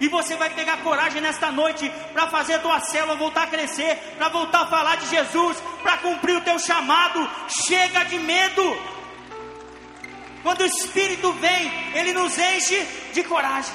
[0.00, 3.96] E você vai pegar coragem nesta noite para fazer a tua célula voltar a crescer,
[4.16, 7.28] para voltar a falar de Jesus, para cumprir o teu chamado.
[7.48, 8.62] Chega de medo.
[10.42, 13.74] Quando o Espírito vem, ele nos enche de coragem.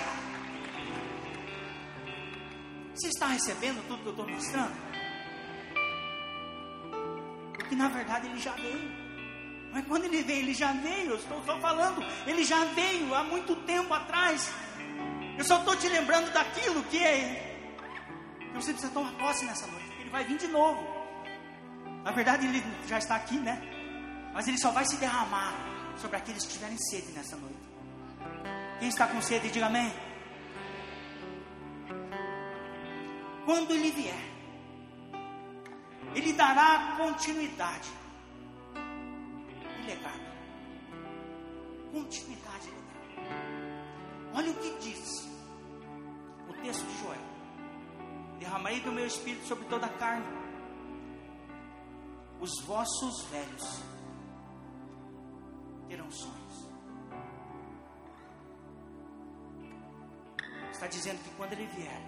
[2.96, 4.74] Você está recebendo tudo que eu estou mostrando?
[7.54, 8.95] Porque na verdade ele já veio.
[9.76, 13.24] Mas quando ele veio, ele já veio, eu estou só falando, ele já veio há
[13.24, 14.50] muito tempo atrás.
[15.38, 17.58] Eu só estou te lembrando daquilo que é.
[18.40, 20.82] Que você precisa tomar posse nessa noite, ele vai vir de novo.
[22.06, 23.62] Na verdade, ele já está aqui, né?
[24.34, 25.54] Mas ele só vai se derramar
[25.98, 27.60] sobre aqueles que tiverem sede nessa noite.
[28.80, 29.94] Quem está com sede, diga amém.
[33.44, 34.24] Quando ele vier,
[36.16, 38.05] ele dará continuidade
[39.86, 40.36] legado.
[41.92, 42.86] Continuidade legado.
[44.34, 45.30] Olha o que diz
[46.50, 47.22] o texto de Joel:
[48.40, 50.26] Derramarei do meu espírito sobre toda a carne.
[52.40, 53.84] Os vossos velhos
[55.88, 56.70] terão sonhos.
[60.72, 62.02] Está dizendo que quando ele vier,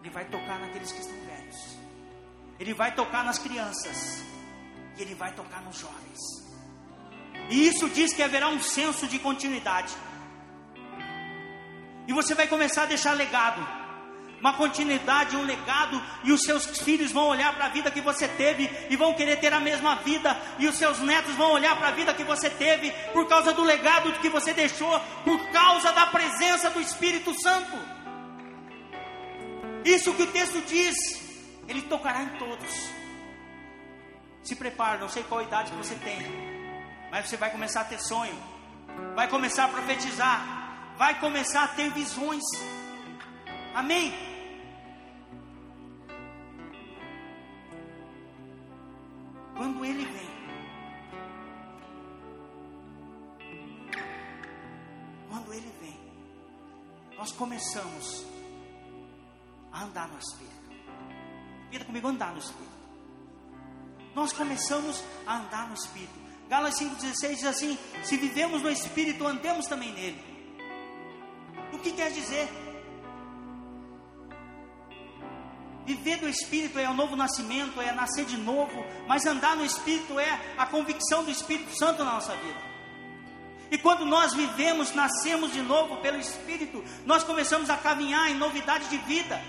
[0.00, 1.78] ele vai tocar naqueles que estão velhos.
[2.60, 4.24] Ele vai tocar nas crianças
[4.96, 6.18] e Ele vai tocar nos jovens.
[7.50, 9.92] E isso diz que haverá um senso de continuidade.
[12.06, 13.66] E você vai começar a deixar legado,
[14.40, 18.28] uma continuidade, um legado, e os seus filhos vão olhar para a vida que você
[18.28, 21.88] teve e vão querer ter a mesma vida, e os seus netos vão olhar para
[21.88, 26.06] a vida que você teve por causa do legado que você deixou, por causa da
[26.08, 27.76] presença do Espírito Santo.
[29.84, 30.96] Isso que o texto diz,
[31.66, 33.03] ele tocará em todos.
[34.44, 36.18] Se prepare, não sei qual idade que você tem,
[37.10, 38.36] mas você vai começar a ter sonho,
[39.14, 42.42] vai começar a profetizar, vai começar a ter visões.
[43.74, 44.12] Amém?
[49.56, 50.30] Quando ele vem,
[55.30, 55.98] quando ele vem,
[57.16, 58.26] nós começamos
[59.72, 60.54] a andar no Espírito.
[61.64, 62.73] Repita comigo, andar no Espírito.
[64.14, 66.24] Nós começamos a andar no Espírito.
[66.48, 70.22] Gálatas 5,16 diz assim: Se vivemos no Espírito, andemos também nele.
[71.72, 72.48] O que quer dizer?
[75.84, 80.18] Viver do Espírito é o novo nascimento, é nascer de novo, mas andar no Espírito
[80.18, 82.74] é a convicção do Espírito Santo na nossa vida.
[83.70, 88.88] E quando nós vivemos, nascemos de novo pelo Espírito, nós começamos a caminhar em novidade
[88.88, 89.42] de vida.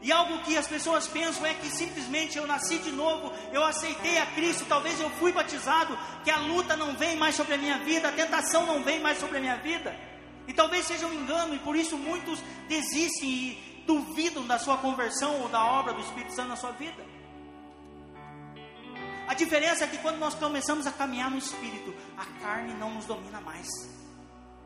[0.00, 4.18] E algo que as pessoas pensam é que simplesmente eu nasci de novo, eu aceitei
[4.18, 7.78] a Cristo, talvez eu fui batizado, que a luta não vem mais sobre a minha
[7.78, 9.94] vida, a tentação não vem mais sobre a minha vida.
[10.46, 15.40] E talvez seja um engano, e por isso muitos desistem e duvidam da sua conversão
[15.40, 17.04] ou da obra do Espírito Santo na sua vida.
[19.26, 23.04] A diferença é que quando nós começamos a caminhar no Espírito, a carne não nos
[23.04, 23.66] domina mais,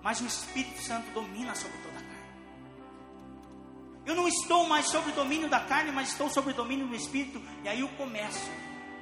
[0.02, 1.91] mas o Espírito Santo domina sobre carne.
[4.04, 6.94] Eu não estou mais sob o domínio da carne, mas estou sob o domínio do
[6.94, 7.40] Espírito.
[7.62, 8.50] E aí eu começo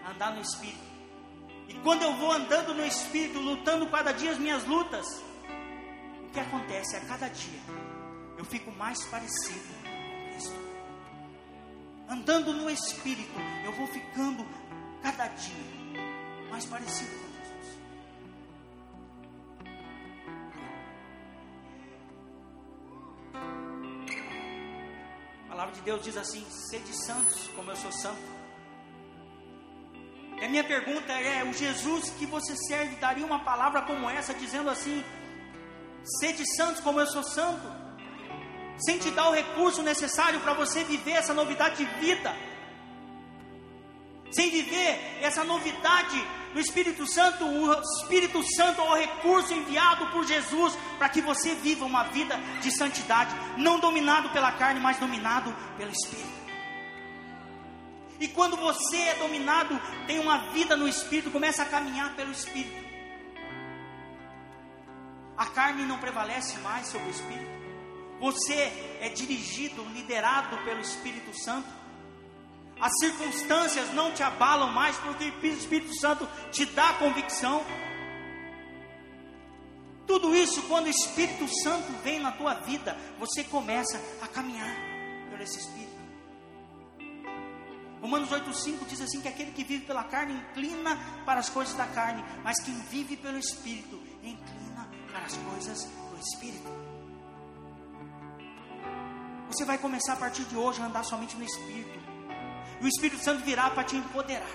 [0.05, 0.91] a andar no Espírito.
[1.69, 5.07] E quando eu vou andando no Espírito, lutando cada dia as minhas lutas,
[6.25, 6.97] o que acontece?
[6.97, 7.61] A cada dia
[8.37, 10.59] eu fico mais parecido com Cristo.
[12.09, 13.35] Andando no Espírito,
[13.65, 14.47] eu vou ficando
[15.03, 15.55] cada dia
[16.51, 17.31] mais parecido com
[25.61, 28.29] palavra de Deus diz assim: sede santos, como eu sou santo.
[30.41, 34.33] E a minha pergunta é: o Jesus que você serve daria uma palavra como essa,
[34.33, 35.05] dizendo assim:
[36.19, 37.69] sede santos, como eu sou santo,
[38.79, 42.35] sem te dar o recurso necessário para você viver essa novidade de vida,
[44.31, 46.19] sem viver essa novidade
[46.53, 51.55] no Espírito Santo, o Espírito Santo é o recurso enviado por Jesus para que você
[51.55, 56.41] viva uma vida de santidade, não dominado pela carne, mas dominado pelo Espírito.
[58.19, 62.91] E quando você é dominado, tem uma vida no Espírito, começa a caminhar pelo Espírito.
[65.37, 67.61] A carne não prevalece mais sobre o Espírito.
[68.21, 71.80] Você é dirigido, liderado pelo Espírito Santo.
[72.81, 77.63] As circunstâncias não te abalam mais, porque o Espírito Santo te dá convicção.
[80.07, 84.75] Tudo isso, quando o Espírito Santo vem na tua vida, você começa a caminhar
[85.31, 86.01] por esse Espírito.
[88.01, 91.87] Romanos 8,5 diz assim: que aquele que vive pela carne inclina para as coisas da
[91.87, 96.71] carne, mas quem vive pelo Espírito inclina para as coisas do Espírito.
[99.49, 102.00] Você vai começar a partir de hoje a andar somente no Espírito.
[102.81, 104.47] E o Espírito Santo virá para te empoderar.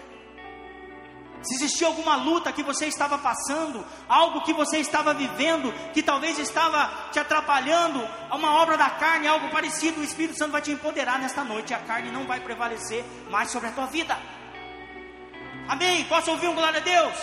[1.46, 6.40] Se existia alguma luta que você estava passando, algo que você estava vivendo, que talvez
[6.40, 8.00] estava te atrapalhando,
[8.32, 11.74] uma obra da carne, algo parecido, o Espírito Santo vai te empoderar nesta noite.
[11.74, 14.18] A carne não vai prevalecer mais sobre a tua vida.
[15.68, 16.04] Amém?
[16.06, 17.16] Posso ouvir um glória a Deus?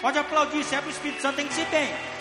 [0.00, 2.19] Pode aplaudir, se é para o Espírito Santo, tem que ser bem.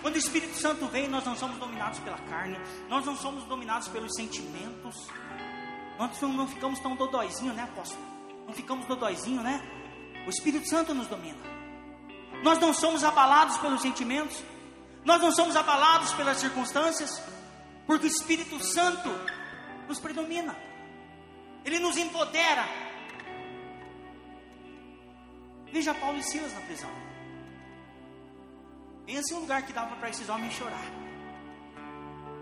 [0.00, 2.58] Quando o Espírito Santo vem, nós não somos dominados pela carne,
[2.88, 5.08] nós não somos dominados pelos sentimentos,
[5.98, 8.02] nós não ficamos tão dodóizinho, né, apóstolo?
[8.46, 9.60] Não ficamos dodóizinho, né?
[10.26, 11.38] O Espírito Santo nos domina.
[12.42, 14.42] Nós não somos abalados pelos sentimentos,
[15.04, 17.20] nós não somos abalados pelas circunstâncias,
[17.86, 19.10] porque o Espírito Santo
[19.88, 20.56] nos predomina,
[21.64, 22.64] ele nos empodera.
[25.72, 27.07] Veja Paulo e Silas na prisão.
[29.08, 30.84] Pensa em um lugar que dava para esses homens chorar.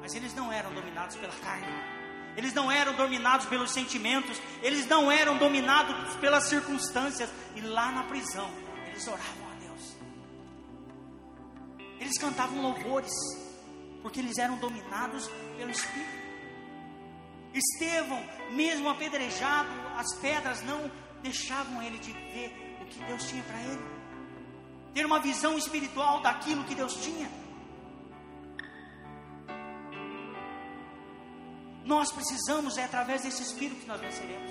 [0.00, 1.72] Mas eles não eram dominados pela carne.
[2.36, 4.36] Eles não eram dominados pelos sentimentos.
[4.60, 7.30] Eles não eram dominados pelas circunstâncias.
[7.54, 8.50] E lá na prisão,
[8.88, 9.96] eles oravam a Deus.
[12.00, 13.12] Eles cantavam louvores.
[14.02, 16.26] Porque eles eram dominados pelo Espírito.
[17.54, 20.90] Estevão, mesmo apedrejado, as pedras não
[21.22, 23.95] deixavam ele de ver o que Deus tinha para ele
[24.96, 27.30] ter uma visão espiritual daquilo que Deus tinha.
[31.84, 34.50] Nós precisamos, é através desse Espírito que nós venceremos.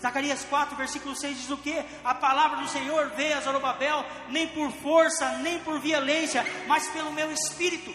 [0.00, 1.76] Zacarias 4, versículo 6 diz o que?
[2.04, 7.12] A palavra do Senhor veio a Zorobabel, nem por força, nem por violência, mas pelo
[7.12, 7.92] meu Espírito.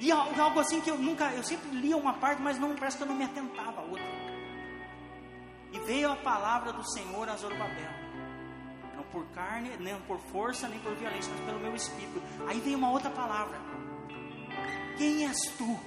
[0.00, 3.02] E algo assim que eu nunca, eu sempre lia uma parte, mas não parece que
[3.02, 4.06] eu não me atentava a outra.
[5.70, 8.07] E veio a palavra do Senhor a Zorobabel
[9.12, 12.22] por carne, nem por força, nem por violência, mas pelo meu espírito.
[12.46, 13.58] Aí vem uma outra palavra.
[14.96, 15.78] Quem és tu,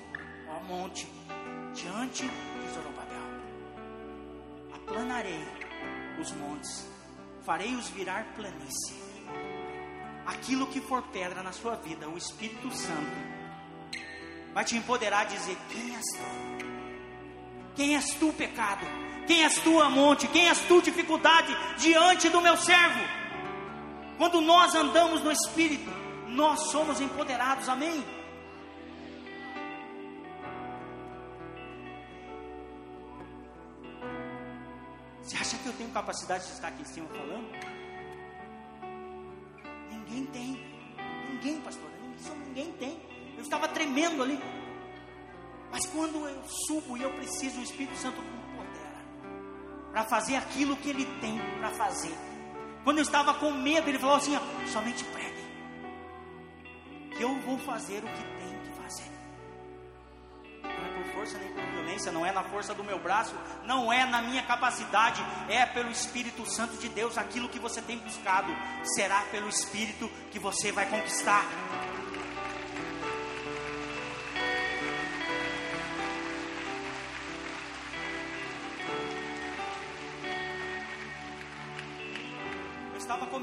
[0.50, 1.08] ó monte,
[1.74, 3.22] diante de Zorobabel?
[4.74, 5.46] Aplanarei
[6.20, 6.88] os montes,
[7.44, 9.02] farei-os virar planície.
[10.26, 13.32] aquilo que for pedra na sua vida, o Espírito Santo
[14.54, 16.66] vai te empoderar a dizer: Quem és tu?
[17.76, 18.86] Quem és tu, pecado?
[19.28, 20.28] Quem és tu, amonte?
[20.28, 23.00] Quem és tu, dificuldade diante do meu servo?
[24.18, 25.90] Quando nós andamos no Espírito,
[26.28, 28.04] nós somos empoderados, amém?
[35.22, 37.48] Você acha que eu tenho capacidade de estar aqui em cima falando?
[39.90, 40.72] Ninguém tem.
[41.30, 41.90] Ninguém, pastor.
[42.48, 43.00] Ninguém tem.
[43.38, 44.38] Eu estava tremendo ali.
[45.72, 48.22] Mas quando eu subo e eu preciso, o Espírito Santo
[49.92, 52.16] para fazer aquilo que Ele tem para fazer.
[52.84, 54.38] Quando eu estava com medo, Ele falou assim:
[54.68, 55.46] somente pregue,
[57.16, 59.12] que eu vou fazer o que tem que fazer.
[60.64, 63.36] Não é por força nem por violência, não é na força do meu braço,
[63.66, 67.18] não é na minha capacidade, é pelo Espírito Santo de Deus.
[67.18, 68.52] Aquilo que você tem buscado
[68.96, 71.46] será pelo Espírito que você vai conquistar.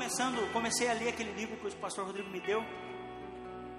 [0.09, 2.65] Começando, comecei a ler aquele livro que o pastor Rodrigo me deu,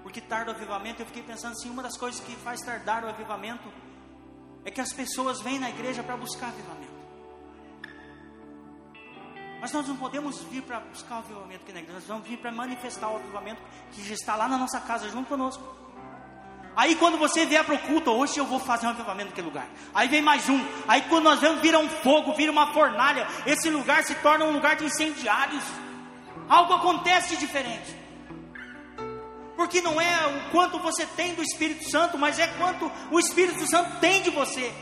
[0.04, 3.10] porque tarda o avivamento, eu fiquei pensando assim, uma das coisas que faz tardar o
[3.10, 3.68] avivamento
[4.64, 7.00] é que as pessoas vêm na igreja para buscar avivamento.
[9.60, 12.38] Mas nós não podemos vir para buscar o avivamento aqui na igreja, nós vamos vir
[12.38, 13.62] para manifestar o avivamento
[13.92, 15.64] que já está lá na nossa casa junto conosco.
[16.76, 19.68] Aí quando você vier para o culto, hoje eu vou fazer um avivamento naquele lugar.
[19.96, 20.64] Aí vem mais um.
[20.88, 23.28] Aí quando nós vemos, vira um fogo, vira uma fornalha.
[23.48, 25.64] Esse lugar se torna um lugar de incendiários
[26.50, 27.96] algo acontece diferente.
[29.56, 33.68] Porque não é o quanto você tem do Espírito Santo, mas é quanto o Espírito
[33.68, 34.74] Santo tem de você.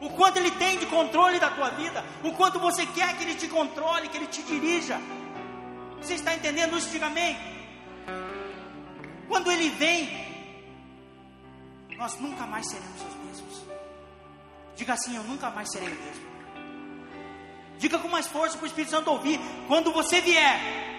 [0.00, 3.36] O quanto ele tem de controle da tua vida, o quanto você quer que ele
[3.36, 5.00] te controle, que ele te dirija.
[6.02, 6.90] Você está entendendo isso?
[6.90, 7.36] Diga amém.
[9.28, 10.10] Quando ele vem,
[11.96, 13.62] nós nunca mais seremos os mesmos.
[14.76, 16.24] Diga assim: Eu nunca mais serei o mesmo.
[17.78, 19.40] Diga com mais força para o Espírito Santo ouvir.
[19.66, 20.93] Quando você vier,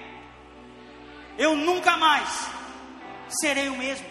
[1.38, 2.50] eu nunca mais
[3.30, 4.06] serei o mesmo.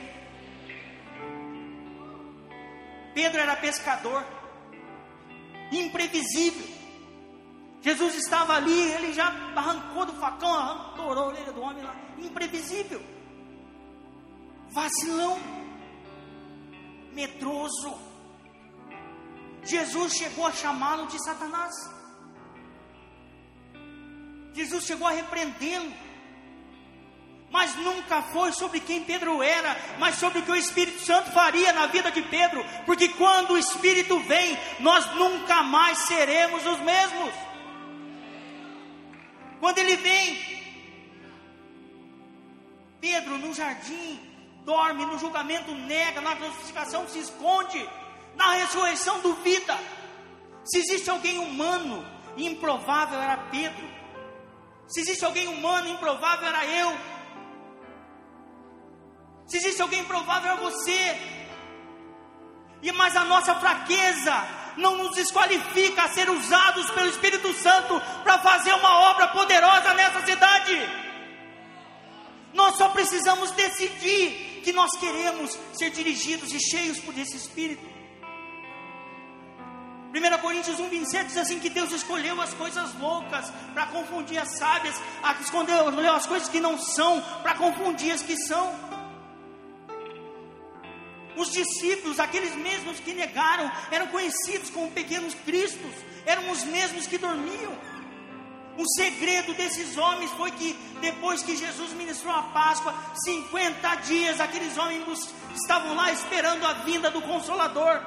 [3.15, 4.25] Pedro era pescador,
[5.71, 6.75] imprevisível.
[7.81, 13.03] Jesus estava ali, ele já arrancou do facão, arrancou a orelha do homem lá, imprevisível,
[14.73, 15.39] vacilão,
[17.13, 17.99] medroso.
[19.63, 21.75] Jesus chegou a chamá-lo de Satanás.
[24.55, 25.93] Jesus chegou a repreendê-lo
[27.55, 31.73] mas nunca foi sobre quem Pedro era, mas sobre o que o Espírito Santo faria
[31.73, 37.33] na vida de Pedro, porque quando o Espírito vem, nós nunca mais seremos os mesmos.
[39.61, 40.37] Quando ele vem,
[43.01, 44.19] Pedro no jardim,
[44.65, 47.89] dorme, no julgamento nega, na crucificação se esconde,
[48.35, 49.79] na ressurreição duvida.
[50.65, 52.05] Se existe alguém humano
[52.37, 53.89] improvável era Pedro.
[54.89, 57.14] Se existe alguém humano improvável era eu.
[59.47, 61.19] Se existe alguém improvável é você.
[62.83, 64.33] E mas a nossa fraqueza
[64.77, 70.25] não nos desqualifica a ser usados pelo Espírito Santo para fazer uma obra poderosa nessa
[70.25, 71.05] cidade.
[72.53, 77.95] Nós só precisamos decidir que nós queremos ser dirigidos e cheios por esse Espírito.
[80.15, 84.57] 1 Coríntios 1, 27 diz assim: que Deus escolheu as coisas loucas para confundir as
[84.57, 84.95] sábias,
[85.41, 88.94] escolheu as coisas que não são para confundir as que são.
[91.37, 97.19] Os discípulos, aqueles mesmos que negaram, eram conhecidos como pequenos cristos, eram os mesmos que
[97.19, 97.77] dormiam.
[98.77, 104.77] O segredo desses homens foi que depois que Jesus ministrou a Páscoa, 50 dias aqueles
[104.77, 108.01] homens estavam lá esperando a vinda do Consolador.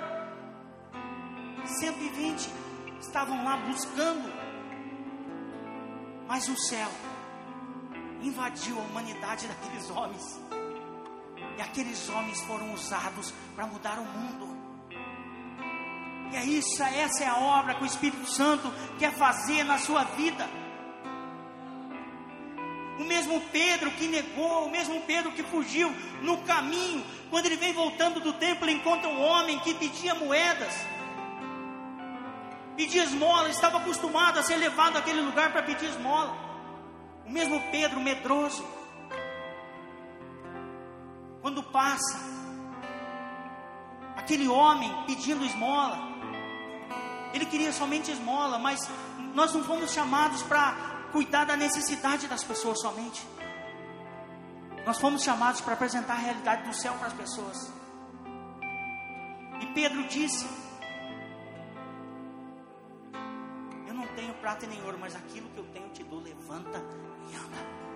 [1.80, 2.50] 120
[3.00, 4.32] estavam lá buscando,
[6.28, 6.90] mas o céu
[8.22, 10.40] invadiu a humanidade daqueles homens.
[11.58, 14.58] E aqueles homens foram usados para mudar o mundo.
[16.32, 20.04] E é isso, essa é a obra que o Espírito Santo quer fazer na sua
[20.04, 20.48] vida.
[23.00, 25.90] O mesmo Pedro que negou, o mesmo Pedro que fugiu
[26.22, 30.74] no caminho, quando ele vem voltando do templo, encontra um homem que pedia moedas,
[32.76, 36.36] pedia esmola, estava acostumado a ser levado àquele lugar para pedir esmola.
[37.26, 38.64] O mesmo Pedro medroso,
[41.42, 42.20] quando passa
[44.16, 45.98] aquele homem pedindo esmola,
[47.34, 48.90] ele queria somente esmola, mas
[49.34, 50.76] nós não fomos chamados para
[51.12, 53.26] cuidar da necessidade das pessoas somente.
[54.86, 57.72] Nós fomos chamados para apresentar a realidade do céu para as pessoas.
[59.62, 60.48] E Pedro disse:
[63.86, 66.82] Eu não tenho prata nem ouro, mas aquilo que eu tenho te dou, levanta
[67.30, 67.87] e anda.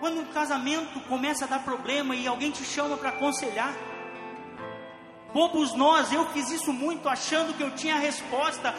[0.00, 3.72] Quando um casamento começa a dar problema e alguém te chama para aconselhar,
[5.32, 8.74] bobos nós, eu fiz isso muito achando que eu tinha a resposta,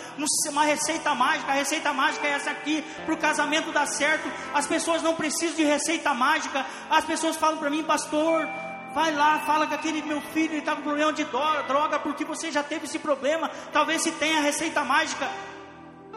[0.49, 4.31] uma receita mágica, a receita mágica é essa aqui, para o casamento dar certo.
[4.53, 8.47] As pessoas não precisam de receita mágica, as pessoas falam para mim, pastor,
[8.93, 12.63] vai lá, fala que aquele meu filho está com problema de droga, porque você já
[12.63, 15.29] teve esse problema, talvez se tenha receita mágica.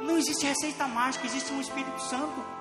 [0.00, 2.59] Não existe receita mágica, existe um Espírito Santo.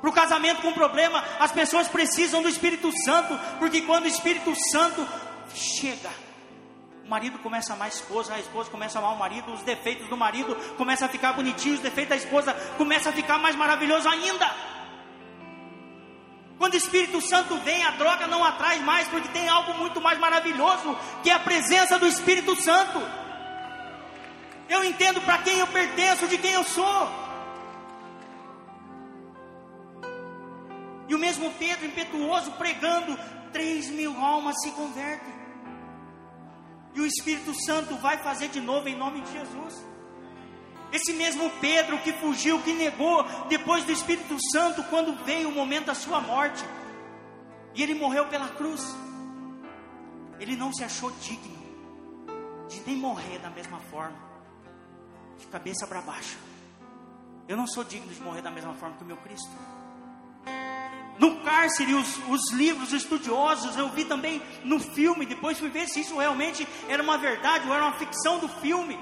[0.00, 4.54] Para o casamento com problema, as pessoas precisam do Espírito Santo, porque quando o Espírito
[4.70, 5.06] Santo
[5.54, 6.10] chega,
[7.04, 9.62] o marido começa a amar a esposa, a esposa começa a amar o marido, os
[9.62, 13.56] defeitos do marido começam a ficar bonitinhos, os defeitos da esposa começam a ficar mais
[13.56, 14.54] maravilhoso ainda.
[16.58, 20.18] Quando o Espírito Santo vem, a droga não atrai mais, porque tem algo muito mais
[20.18, 23.00] maravilhoso, que é a presença do Espírito Santo.
[24.68, 27.27] Eu entendo para quem eu pertenço, de quem eu sou.
[31.08, 33.18] E o mesmo Pedro, impetuoso, pregando,
[33.52, 35.34] três mil almas se convertem.
[36.94, 39.86] E o Espírito Santo vai fazer de novo em nome de Jesus.
[40.92, 45.86] Esse mesmo Pedro que fugiu, que negou, depois do Espírito Santo, quando veio o momento
[45.86, 46.64] da sua morte,
[47.74, 48.82] e ele morreu pela cruz,
[50.40, 51.58] ele não se achou digno
[52.68, 54.16] de nem morrer da mesma forma,
[55.38, 56.38] de cabeça para baixo.
[57.46, 59.50] Eu não sou digno de morrer da mesma forma que o meu Cristo
[61.18, 66.00] no cárcere, os, os livros estudiosos, eu vi também no filme, depois fui ver se
[66.00, 68.98] isso realmente era uma verdade ou era uma ficção do filme.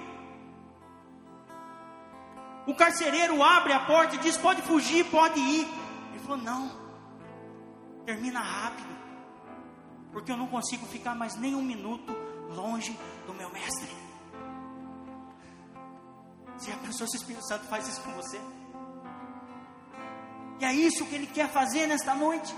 [2.66, 5.68] O carcereiro abre a porta e diz: Pode fugir, pode ir.
[6.10, 6.70] Ele falou: Não,
[8.04, 8.88] termina rápido,
[10.10, 12.16] porque eu não consigo ficar mais nem um minuto
[12.48, 13.90] longe do meu mestre.
[16.56, 18.40] Você já pensou se o Espírito Santo faz isso com você?
[20.60, 22.54] E é isso que Ele quer fazer nesta noite.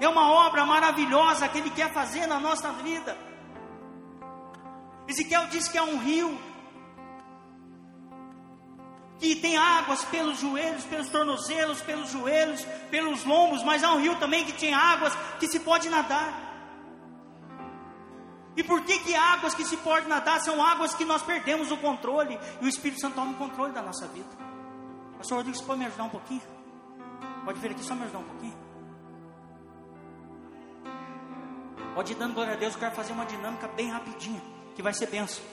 [0.00, 3.16] É uma obra maravilhosa que Ele quer fazer na nossa vida.
[5.08, 6.38] Ezequiel diz que é um rio
[9.18, 14.16] que tem águas pelos joelhos, pelos tornozelos, pelos joelhos, pelos lombos, mas há um rio
[14.16, 16.50] também que tem águas que se pode nadar.
[18.56, 21.76] E por que, que águas que se pode nadar são águas que nós perdemos o
[21.76, 24.28] controle e o Espírito Santo toma o controle da nossa vida?
[25.16, 26.42] Pastor Rodrigo, você pode me ajudar um pouquinho?
[27.44, 28.56] Pode vir aqui só me ajudar um pouquinho?
[31.94, 34.40] Pode ir dando glória a Deus, eu quero fazer uma dinâmica bem rapidinha,
[34.74, 35.44] que vai ser benção.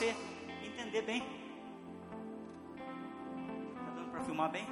[0.00, 0.16] Você
[0.64, 1.22] entender bem.
[3.76, 4.66] Está dando para filmar bem?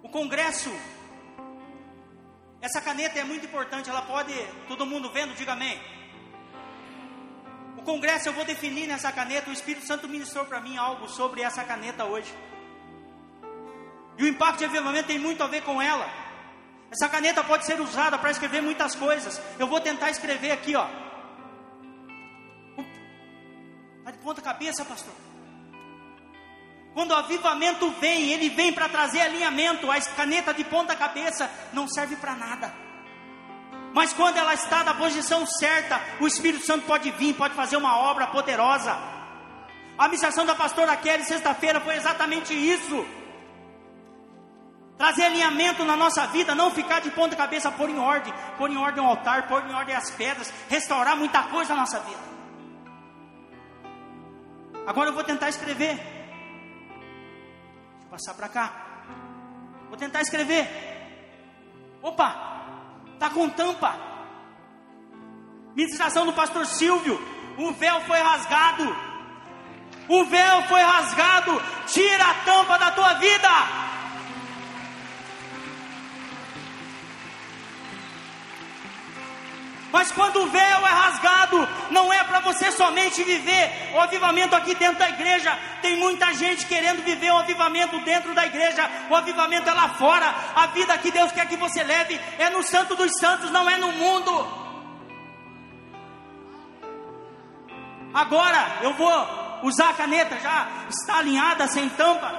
[0.00, 0.70] O Congresso,
[2.60, 4.32] essa caneta é muito importante, ela pode,
[4.68, 5.76] todo mundo vendo, diga amém.
[7.76, 11.42] O Congresso, eu vou definir nessa caneta, o Espírito Santo ministrou para mim algo sobre
[11.42, 12.32] essa caneta hoje.
[14.16, 16.25] E o impacto de avivamento tem muito a ver com ela.
[16.90, 19.40] Essa caneta pode ser usada para escrever muitas coisas.
[19.58, 20.86] Eu vou tentar escrever aqui, ó.
[23.98, 25.12] Está de ponta cabeça, pastor.
[26.94, 29.90] Quando o avivamento vem, ele vem para trazer alinhamento.
[29.90, 32.72] A caneta de ponta cabeça não serve para nada.
[33.92, 37.98] Mas quando ela está na posição certa, o Espírito Santo pode vir, pode fazer uma
[37.98, 38.96] obra poderosa.
[39.98, 43.04] A ministração da pastora Kelly sexta-feira foi exatamente isso
[44.96, 48.76] trazer alinhamento na nossa vida, não ficar de ponta cabeça, pôr em ordem, pôr em
[48.76, 52.20] ordem o altar, pôr em ordem as pedras, restaurar muita coisa na nossa vida.
[54.86, 55.96] Agora eu vou tentar escrever.
[55.96, 58.72] Deixa eu passar para cá.
[59.88, 60.66] Vou tentar escrever.
[62.00, 62.62] Opa,
[63.18, 63.94] tá com tampa.
[65.74, 67.20] Ministração do pastor Silvio.
[67.58, 68.96] O véu foi rasgado.
[70.08, 71.60] O véu foi rasgado.
[71.86, 73.85] Tira a tampa da tua vida.
[79.92, 84.74] Mas quando o véu é rasgado, não é para você somente viver o avivamento aqui
[84.74, 85.56] dentro da igreja.
[85.80, 88.88] Tem muita gente querendo viver o avivamento dentro da igreja.
[89.08, 90.34] O avivamento é lá fora.
[90.54, 93.76] A vida que Deus quer que você leve é no Santo dos Santos, não é
[93.76, 94.66] no mundo.
[98.12, 102.32] Agora eu vou usar a caneta, já está alinhada, sem tampa.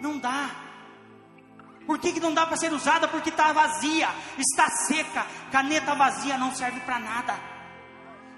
[0.00, 0.61] Não dá.
[1.86, 3.08] Por que, que não dá para ser usada?
[3.08, 4.08] Porque está vazia,
[4.38, 5.26] está seca.
[5.50, 7.52] Caneta vazia não serve para nada.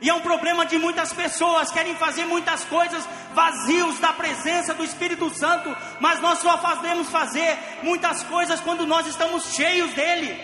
[0.01, 4.85] E é um problema de muitas pessoas, querem fazer muitas coisas vazios da presença do
[4.85, 10.37] Espírito Santo, mas nós só fazemos fazer muitas coisas quando nós estamos cheios dele.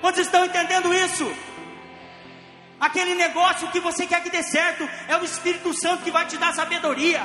[0.00, 1.28] Quantos estão entendendo isso?
[2.78, 6.36] Aquele negócio que você quer que dê certo é o Espírito Santo que vai te
[6.36, 7.22] dar sabedoria.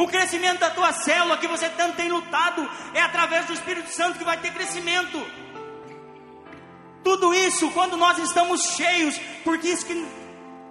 [0.00, 4.18] O crescimento da tua célula que você tanto tem lutado é através do Espírito Santo
[4.18, 5.18] que vai ter crescimento.
[7.04, 9.94] Tudo isso quando nós estamos cheios, porque isso que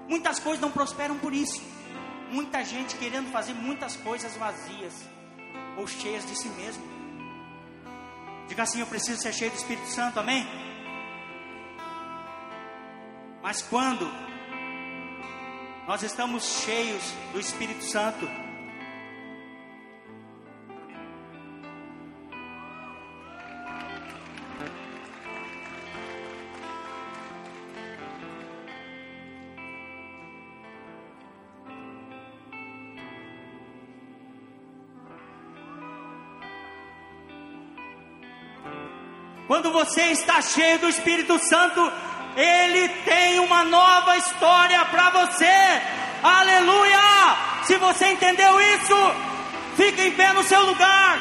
[0.08, 1.62] muitas coisas não prosperam por isso.
[2.32, 4.94] Muita gente querendo fazer muitas coisas vazias
[5.78, 6.84] ou cheias de si mesmo.
[8.48, 10.44] Diga assim: Eu preciso ser cheio do Espírito Santo, amém?
[13.44, 14.12] Mas quando
[15.88, 18.28] nós estamos cheios do Espírito Santo,
[39.70, 41.80] Quando você está cheio do Espírito Santo,
[42.36, 45.45] ele tem uma nova história para você.
[46.24, 46.97] Aleluia!
[47.65, 48.95] Se você entendeu isso,
[49.78, 51.20] fique em pé no seu lugar.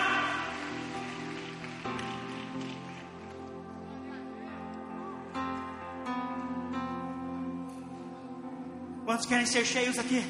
[9.04, 10.24] Quantos querem ser cheios aqui?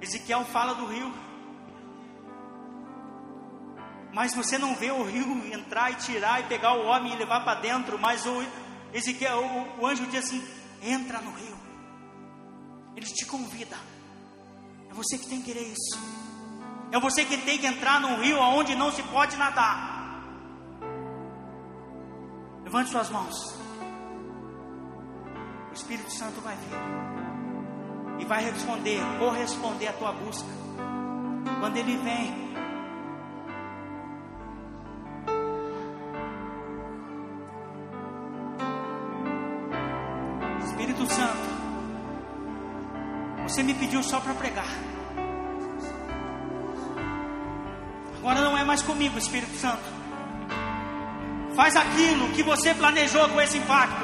[0.00, 1.29] Ezequiel fala do rio.
[4.20, 7.42] Mas você não vê o rio entrar e tirar e pegar o homem e levar
[7.42, 7.98] para dentro.
[7.98, 8.44] Mas o
[8.92, 10.46] Ezequiel, o, o anjo diz assim:
[10.82, 11.58] entra no rio.
[12.94, 13.78] Ele te convida.
[14.90, 15.98] É você que tem que querer isso.
[16.92, 20.22] É você que tem que entrar num rio onde não se pode nadar.
[22.62, 23.56] Levante suas mãos.
[25.70, 30.48] O Espírito Santo vai vir e vai responder, corresponder à tua busca.
[31.58, 32.49] Quando ele vem,
[43.60, 44.64] Você me pediu só para pregar.
[48.16, 49.82] Agora não é mais comigo, Espírito Santo.
[51.54, 54.02] Faz aquilo que você planejou com esse impacto.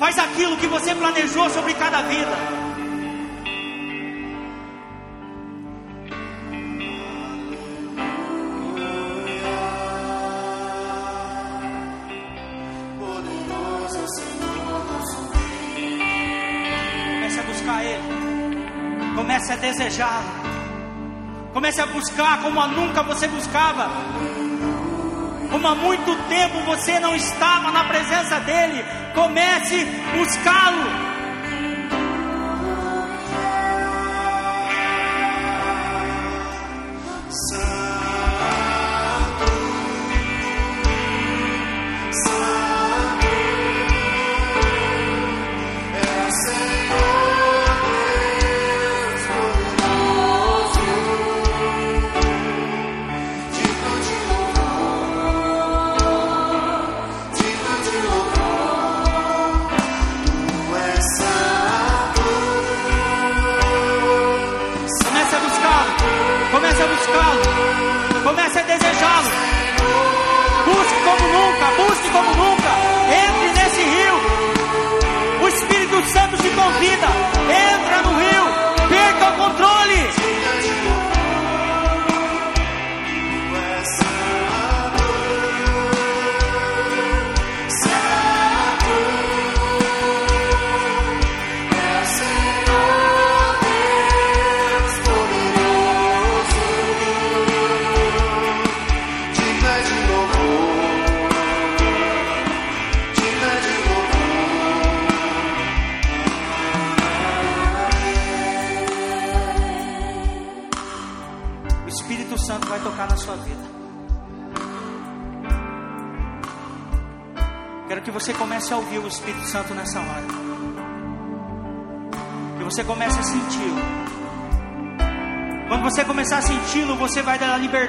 [0.00, 2.55] Faz aquilo que você planejou sobre cada vida.
[19.14, 20.22] Comece a desejar.
[21.52, 23.90] Comece a buscar como nunca você buscava.
[25.50, 28.84] Como há muito tempo você não estava na presença dEle.
[29.14, 31.15] Comece a buscá-lo.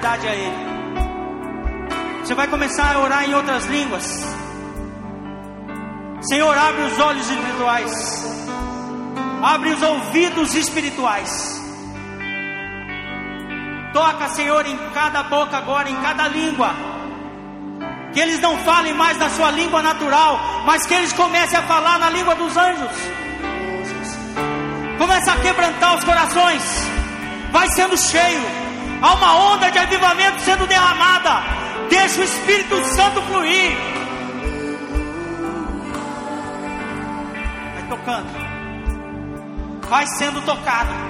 [0.09, 0.67] A Ele.
[2.23, 4.05] Você vai começar a orar em outras línguas.
[6.21, 8.25] Senhor, abre os olhos espirituais.
[9.43, 11.61] Abre os ouvidos espirituais.
[13.93, 16.71] Toca, Senhor, em cada boca agora, em cada língua.
[18.13, 21.99] Que eles não falem mais na sua língua natural, mas que eles comecem a falar
[21.99, 22.91] na língua dos anjos.
[24.97, 26.63] Começa a quebrantar os corações.
[27.51, 28.66] Vai sendo cheio.
[29.01, 31.43] Há uma onda de avivamento sendo derramada.
[31.89, 33.77] Deixa o Espírito Santo fluir.
[37.73, 38.47] Vai tocando.
[39.89, 41.07] Vai sendo tocado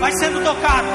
[0.00, 0.88] vai sendo tocado.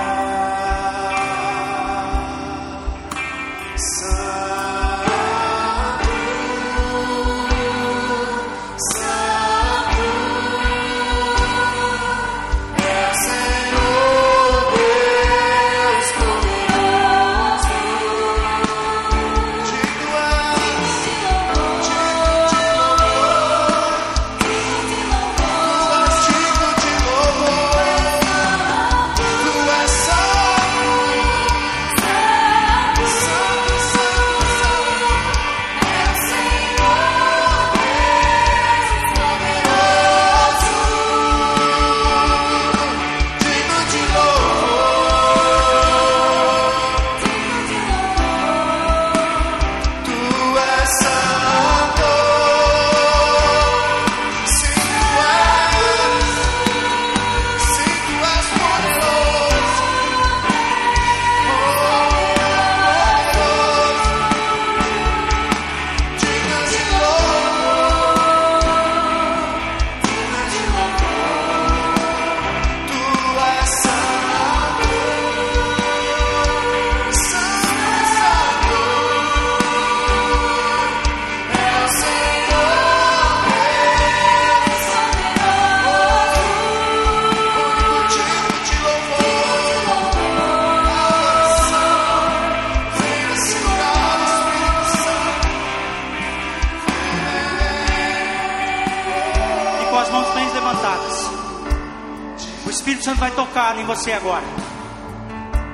[103.80, 104.43] Em você agora.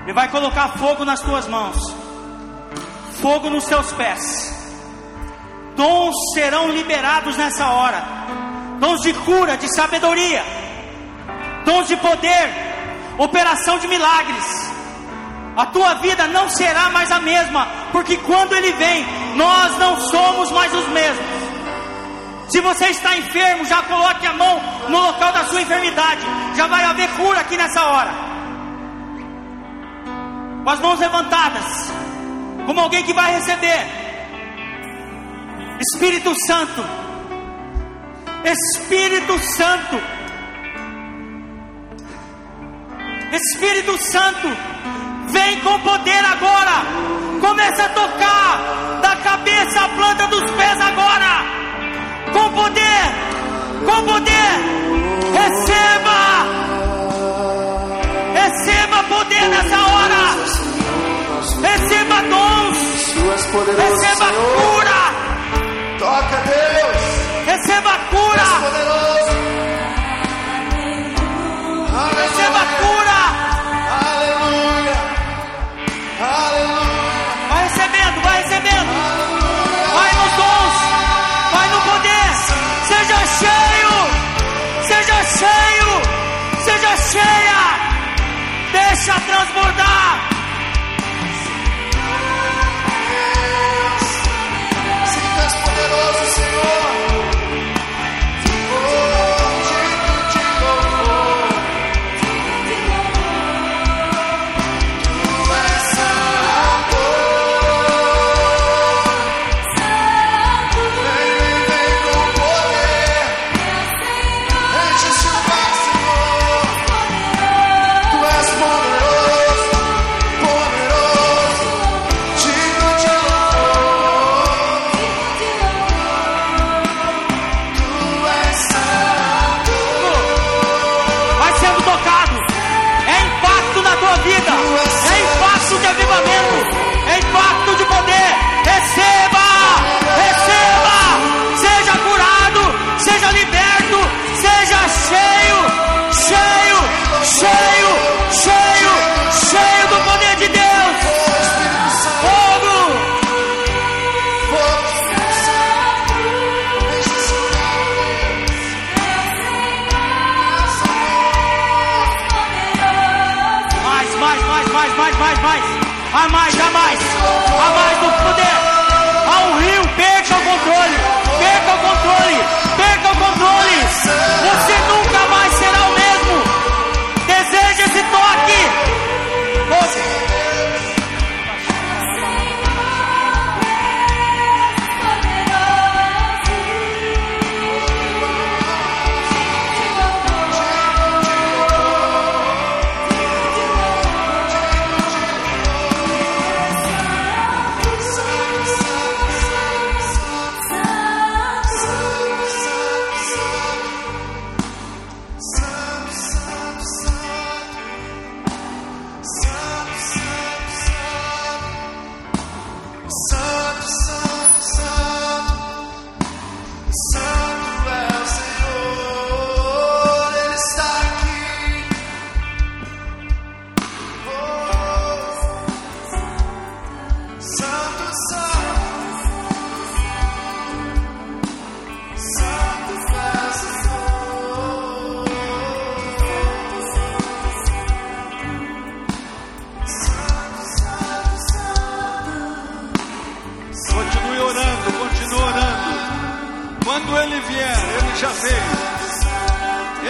[0.04, 1.78] Ele vai colocar fogo nas tuas mãos,
[3.22, 4.58] fogo nos teus pés.
[5.76, 8.04] Dons serão liberados nessa hora.
[8.80, 10.44] Dons de cura, de sabedoria,
[11.66, 12.50] dons de poder,
[13.18, 14.72] operação de milagres.
[15.56, 20.50] A tua vida não será mais a mesma, porque quando ele vem, nós não somos
[20.52, 21.31] mais os mesmos.
[22.52, 26.22] Se você está enfermo, já coloque a mão no local da sua enfermidade.
[26.54, 28.12] Já vai haver cura aqui nessa hora.
[30.62, 31.94] Com as mãos levantadas,
[32.66, 33.88] como alguém que vai receber.
[35.80, 36.86] Espírito Santo.
[38.44, 40.02] Espírito Santo.
[43.32, 44.48] Espírito Santo,
[45.30, 46.84] vem com poder agora.
[47.40, 51.61] Comece a tocar da cabeça à planta dos pés agora
[52.34, 53.04] com poder,
[53.86, 54.52] com poder.
[55.34, 56.20] Receba,
[58.34, 60.22] receba poder nessa hora.
[61.62, 62.78] Receba dons,
[63.78, 65.02] receba cura.
[66.00, 67.02] Toca Deus,
[67.46, 68.48] receba cura.
[72.16, 73.20] Receba cura.
[74.02, 74.98] Aleluia,
[76.20, 76.92] aleluia.
[77.50, 79.21] Vai recebendo, vai recebendo.
[89.04, 90.01] Deixa transbordar.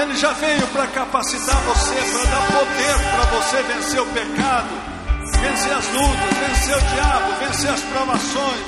[0.02, 4.70] Ele já veio para capacitar você, para dar poder para você vencer o pecado,
[5.40, 8.66] vencer as lutas, vencer o diabo, vencer as provações.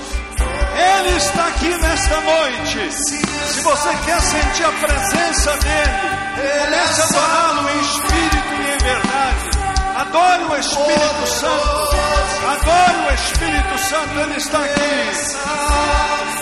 [0.78, 2.92] Ele está aqui nesta noite.
[2.94, 6.14] Se você quer sentir a presença dele,
[6.60, 9.50] comece a adorá-lo em espírito e em verdade.
[9.96, 11.96] Adore o Espírito Santo.
[12.48, 14.82] Adore o Espírito Santo, ele está aqui.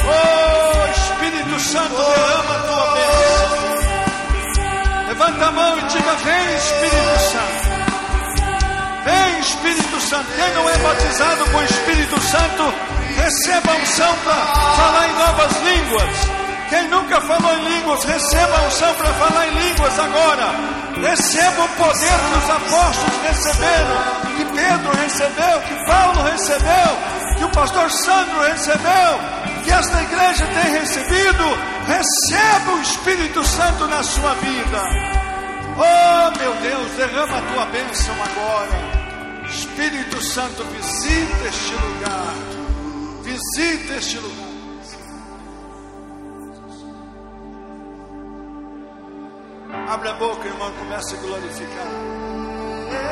[0.04, 3.71] Oh, Espírito Santo, derrama a tua bênção.
[5.22, 7.70] Levanta a mão e diga: Vem Espírito Santo.
[9.06, 10.26] Vem Espírito Santo.
[10.36, 12.74] Quem não é batizado com o Espírito Santo,
[13.16, 16.18] receba a unção para falar em novas línguas.
[16.70, 20.56] Quem nunca falou em línguas, receba a unção para falar em línguas agora.
[21.08, 23.98] Receba o poder que os apóstolos receberam,
[24.38, 29.20] que Pedro recebeu, que Paulo recebeu, que o pastor Sandro recebeu,
[29.64, 31.72] que esta igreja tem recebido.
[31.86, 35.11] Receba o Espírito Santo na sua vida.
[35.78, 39.02] Oh, meu Deus, derrama a tua bênção agora.
[39.50, 42.34] Espírito Santo, visita este lugar.
[43.24, 44.52] Visita este lugar.
[49.88, 51.88] Abre a boca, irmão, comece começa a glorificar.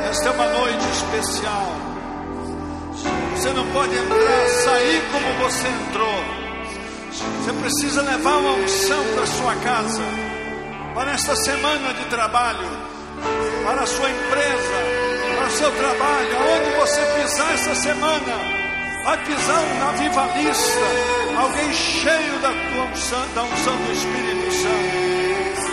[0.10, 1.68] Esta é uma noite especial.
[3.36, 6.40] Você não pode entrar, sair como você entrou.
[7.12, 10.29] Você precisa levar uma unção para sua casa
[11.00, 12.68] para esta semana de trabalho,
[13.64, 14.84] para a sua empresa,
[15.38, 18.36] para o seu trabalho, aonde você pisar esta semana,
[19.06, 20.80] vai pisar um avivalista,
[21.38, 25.72] alguém cheio da, tua unção, da unção do Espírito Santo.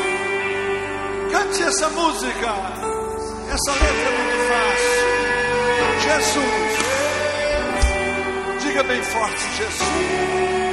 [1.32, 2.54] Cante essa música,
[3.52, 5.06] essa letra é muito fácil.
[6.04, 6.78] Jesus,
[8.62, 10.65] diga bem forte: Jesus.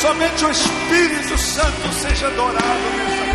[0.00, 3.25] Somente o Espírito Santo seja adorado nesta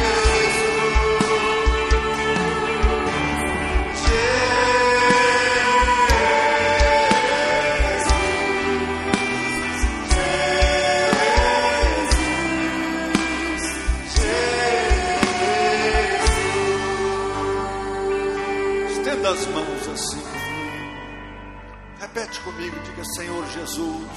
[22.62, 24.08] comigo, diga Senhor Jesus.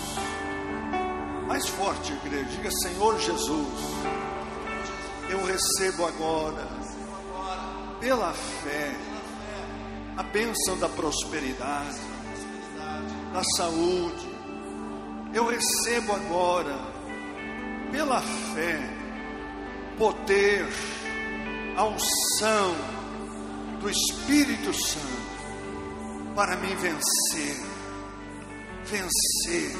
[1.46, 3.68] Mais forte, igreja, diga Senhor Jesus.
[5.30, 6.68] Eu recebo agora,
[8.00, 8.94] pela fé,
[10.16, 11.98] a bênção da prosperidade,
[13.32, 14.28] da saúde.
[15.32, 16.78] Eu recebo agora,
[17.90, 18.78] pela fé,
[19.96, 20.66] poder,
[21.76, 22.74] a unção
[23.80, 25.24] do Espírito Santo
[26.34, 27.73] para me vencer,
[28.84, 29.76] vencer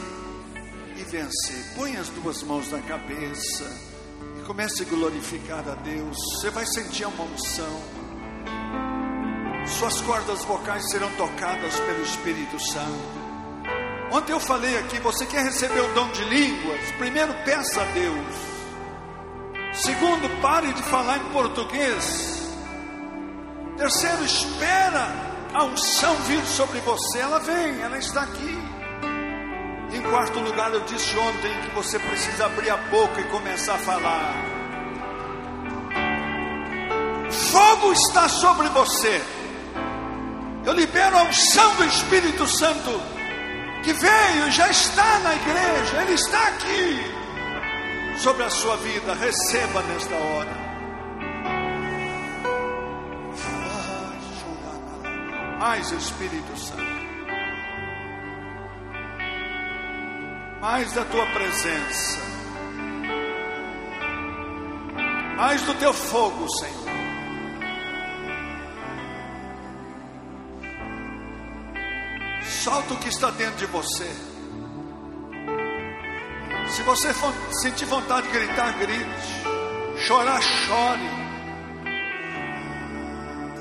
[0.97, 1.75] e vencer.
[1.77, 3.65] Põe as duas mãos na cabeça
[4.41, 6.17] e comece a glorificar a Deus.
[6.35, 7.83] Você vai sentir uma unção.
[9.67, 13.25] Suas cordas vocais serão tocadas pelo Espírito Santo.
[14.13, 16.81] Ontem eu falei aqui, você quer receber o dom de línguas?
[16.99, 18.35] Primeiro peça a Deus.
[19.73, 22.49] Segundo, pare de falar em português.
[23.77, 25.09] Terceiro, espera
[25.53, 27.19] a unção vir sobre você.
[27.19, 28.64] Ela vem, ela está aqui.
[30.11, 34.35] Quarto lugar, eu disse ontem que você precisa abrir a boca e começar a falar.
[37.31, 39.23] Fogo está sobre você.
[40.65, 42.91] Eu libero a unção do Espírito Santo
[43.83, 46.03] que veio já está na igreja.
[46.03, 47.15] Ele está aqui
[48.19, 49.15] sobre a sua vida.
[49.15, 50.65] Receba nesta hora.
[55.59, 56.84] Mais Espírito Santo.
[60.65, 62.19] Mais da tua presença.
[65.37, 66.85] Mais do teu fogo, Senhor.
[72.43, 74.11] Solta o que está dentro de você.
[76.71, 77.11] Se você
[77.61, 79.99] sentir vontade de gritar, grite.
[79.99, 81.11] Chorar, chore.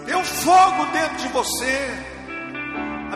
[0.06, 2.12] Tem um fogo dentro de você.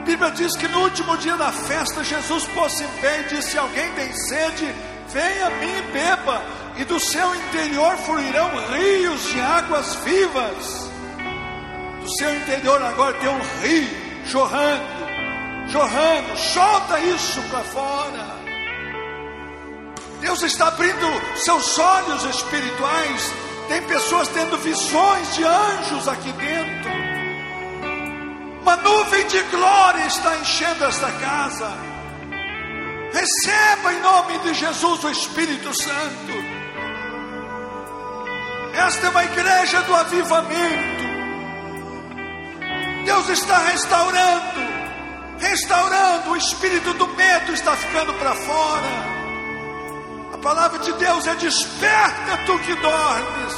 [0.07, 3.91] Bíblia diz que no último dia da festa, Jesus pôs em pé e disse: Alguém
[3.91, 4.73] tem sede?
[5.09, 6.41] Venha a mim e beba,
[6.77, 10.89] e do seu interior fluirão rios de águas vivas.
[12.01, 13.89] Do seu interior agora tem um rio
[14.25, 14.83] jorrando,
[15.67, 18.37] jorrando, solta isso para fora.
[20.21, 23.33] Deus está abrindo seus olhos espirituais.
[23.67, 26.76] Tem pessoas tendo visões de anjos aqui dentro.
[28.67, 31.71] Uma nuvem de glória está enchendo esta casa.
[33.13, 36.33] Receba em nome de Jesus o Espírito Santo.
[38.73, 41.03] Esta é uma igreja do avivamento.
[43.05, 44.59] Deus está restaurando,
[45.39, 46.31] restaurando.
[46.31, 48.87] O espírito do medo está ficando para fora.
[50.33, 53.53] A palavra de Deus é: desperta tu que dormes,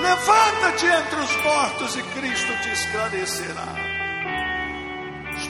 [0.00, 3.73] levanta-te entre os mortos e Cristo te esclarecerá.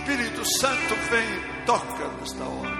[0.04, 2.76] Espírito Santo vem e toca nesta hora,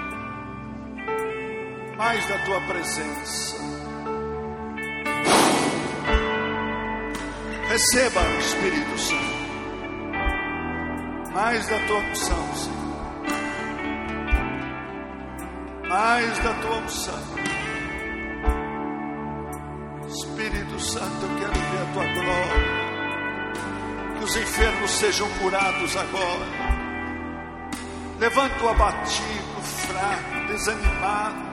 [1.97, 3.57] mais da tua presença.
[7.67, 9.35] Receba o Espírito Santo,
[11.33, 12.75] mais da tua unção, Senhor
[15.89, 17.23] mais da tua unção.
[20.09, 22.75] Espírito Santo, eu quero ver a tua glória.
[24.19, 26.64] Que os enfermos sejam curados agora.
[28.25, 31.45] Levanta o abatido, fraco, desanimado.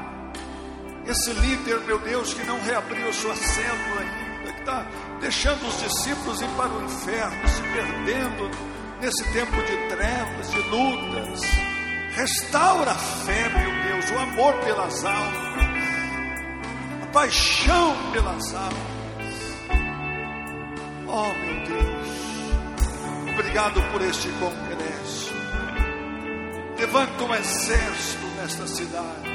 [1.07, 4.87] Esse líder, meu Deus, que não reabriu a sua célula ainda, que está
[5.21, 8.51] deixando os discípulos ir para o inferno, se perdendo
[9.03, 11.41] nesse tempo de trevas, de lutas.
[12.15, 15.65] Restaura a fé, meu Deus, o amor pelas almas,
[17.03, 19.35] a paixão pelas almas.
[21.07, 24.92] Oh, meu Deus, obrigado por este congresso.
[26.83, 29.31] Levanta um exército nesta cidade.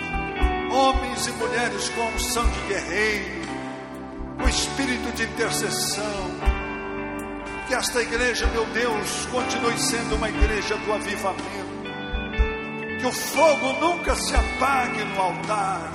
[0.70, 3.48] homens e mulheres com unção de guerreiro,
[4.38, 6.30] com espírito de intercessão.
[7.66, 11.88] Que esta igreja, meu Deus, continue sendo uma igreja do avivamento.
[13.00, 15.90] Que o fogo nunca se apague no altar.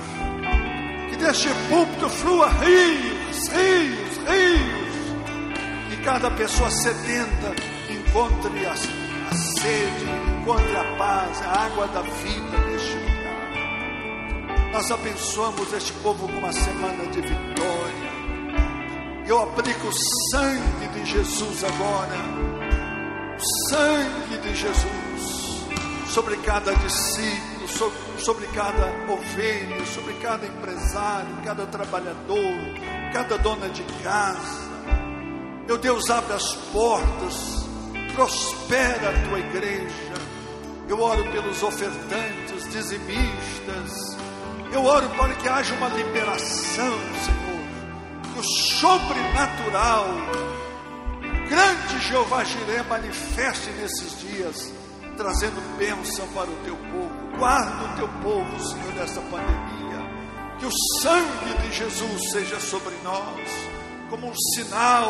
[1.11, 5.91] Que deste púlpito flua rios, rios, rios.
[5.91, 7.53] Que cada pessoa sedenta
[7.91, 14.73] encontre a, a sede, encontre a paz, a água da vida neste lugar.
[14.73, 18.13] Nós abençoamos este povo com uma semana de vitória.
[19.25, 19.93] Eu aplico o
[20.31, 22.17] sangue de Jesus agora,
[23.37, 25.65] o sangue de Jesus,
[26.09, 27.69] sobre cada discípulo,
[28.19, 32.59] sobre, cada ovelha, sobre cada empresário, cada trabalhador,
[33.13, 34.73] cada dona de casa.
[35.65, 37.65] Meu Deus, abre as portas,
[38.13, 40.12] prospera a tua igreja.
[40.93, 44.17] Eu oro pelos ofertantes, dizimistas.
[44.71, 46.93] Eu oro para que haja uma liberação,
[47.25, 47.43] Senhor
[48.37, 50.07] o sobrenatural,
[51.47, 54.73] grande Jeová Jiré manifeste nesses dias,
[55.15, 57.37] trazendo bênção para o teu povo.
[57.37, 60.03] Guarda o teu povo, Senhor, nesta pandemia.
[60.59, 60.71] Que o
[61.01, 63.49] sangue de Jesus seja sobre nós,
[64.09, 65.09] como um sinal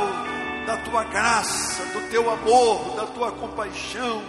[0.67, 4.21] da tua graça, do teu amor, da tua compaixão,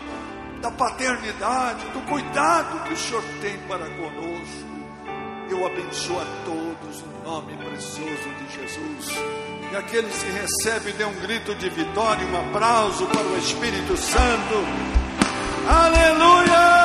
[0.65, 4.65] da paternidade, do cuidado que o Senhor tem para conosco.
[5.51, 9.23] Eu abençoo a todos no nome precioso de Jesus.
[9.71, 14.55] E aqueles que recebem, dê um grito de vitória, um aplauso para o Espírito Santo.
[15.69, 16.84] Aleluia!